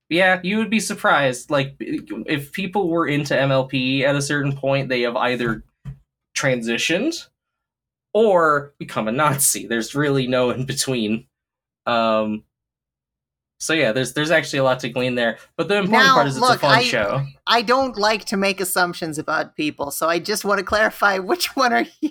[0.08, 1.50] yeah, you would be surprised.
[1.50, 5.64] Like, if people were into MLP at a certain point, they have either
[6.36, 7.26] transitioned
[8.12, 9.66] or become a Nazi.
[9.66, 11.26] There's really no in between.
[11.86, 12.44] Um,
[13.58, 15.38] so yeah, there's there's actually a lot to glean there.
[15.56, 17.26] But the important Now, part is it's a fun I- show.
[17.46, 21.56] I don't like to make assumptions about people, so I just want to clarify which
[21.56, 22.10] one are you?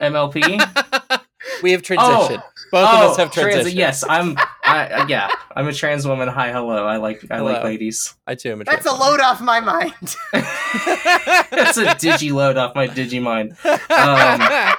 [0.00, 0.42] MLP.
[1.62, 2.42] we have transitioned.
[2.70, 3.74] Both oh, of us have trans- transitioned.
[3.74, 4.36] yes, I'm.
[4.66, 6.28] I uh, yeah, I'm a trans woman.
[6.28, 6.86] Hi, hello.
[6.86, 8.14] I like I like ladies.
[8.26, 9.92] I too am a That's a trans load off my mind.
[10.32, 13.56] That's a digi load off my Digimind.
[13.64, 14.72] woman.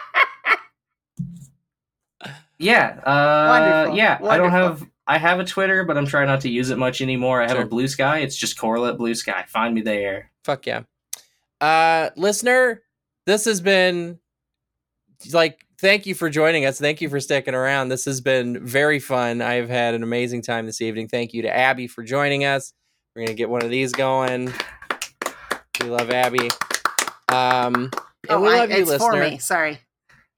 [2.60, 4.20] Yeah, uh, Wonderful, yeah.
[4.24, 4.84] I don't have.
[5.06, 7.42] I have a Twitter, but I'm trying not to use it much anymore.
[7.42, 7.62] I have Sure.
[7.66, 8.20] a Blue Sky.
[8.20, 9.46] It's just Correlate Blue Sky.
[9.48, 10.32] Find me there.
[10.44, 10.82] Fuck yeah.
[11.62, 12.82] Uh listener,
[13.26, 14.20] this has been
[15.32, 16.80] like thank you for joining us.
[16.80, 17.90] Thank you for sticking around.
[17.90, 19.42] This has been very fun.
[19.42, 21.08] I've had an amazing time this evening.
[21.08, 22.74] Thank you to Abby for joining us.
[23.16, 24.54] We're gonna get one of these going.
[25.82, 26.50] We love Abby.
[27.30, 27.92] Um
[28.30, 29.38] and oh, we I- you, it's for me.
[29.38, 29.80] Sorry.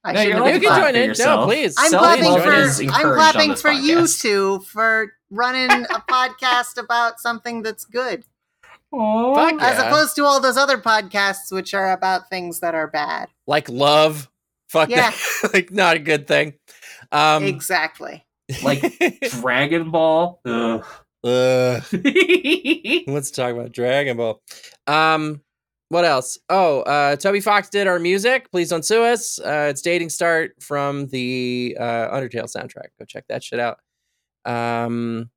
[0.04, 1.14] I No, you're shouldn't You can join for in.
[1.38, 1.76] No, please.
[1.78, 4.22] I'm Self-love clapping for I'm clapping this for you podcast.
[4.22, 8.24] two for running a podcast about something that's good,
[8.94, 9.36] Aw.
[9.36, 9.88] Fuck as Yeah.
[9.90, 13.28] opposed to all those other podcasts which are about things that are bad.
[13.46, 14.30] Like love.
[14.70, 15.12] Fuck Yeah.
[15.42, 15.50] that.
[15.54, 16.54] like not a good thing.
[17.12, 18.26] Um exactly.
[18.64, 18.82] Like
[19.42, 20.40] Dragon Ball.
[20.46, 20.86] Ugh.
[21.24, 21.84] Ugh.
[23.08, 24.42] Let's talk about Dragon Ball.
[24.88, 25.42] Um,
[25.90, 26.38] what else?
[26.50, 28.50] Oh, uh, Toby Fox did our music.
[28.52, 29.40] Please don't sue us.
[29.40, 31.84] Uh, it's Dating Start from the uh,
[32.16, 32.90] Undertale soundtrack.
[32.98, 33.80] Go check that shit out.
[34.46, 35.30] Um,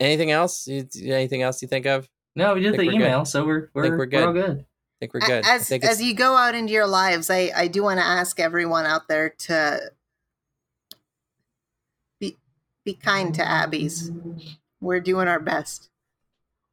[0.00, 0.66] anything else?
[0.68, 2.08] Anything else you think of?
[2.34, 3.06] no, we did Think the we're good.
[3.06, 4.64] email, so we're we're, Think we're we're, all good.
[5.02, 5.44] I think we're A- good.
[5.44, 8.04] I As think as you go out into your lives, I I do want to
[8.04, 9.90] ask everyone out there to
[12.20, 12.38] be
[12.84, 14.12] be kind to Abby's.
[14.80, 15.90] We're doing our best.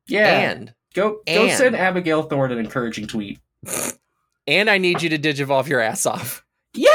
[0.07, 3.39] Yeah, and go go send Abigail Thorne an encouraging tweet.
[4.47, 6.43] and I need you to digivolve your ass off.
[6.75, 6.89] Yeah.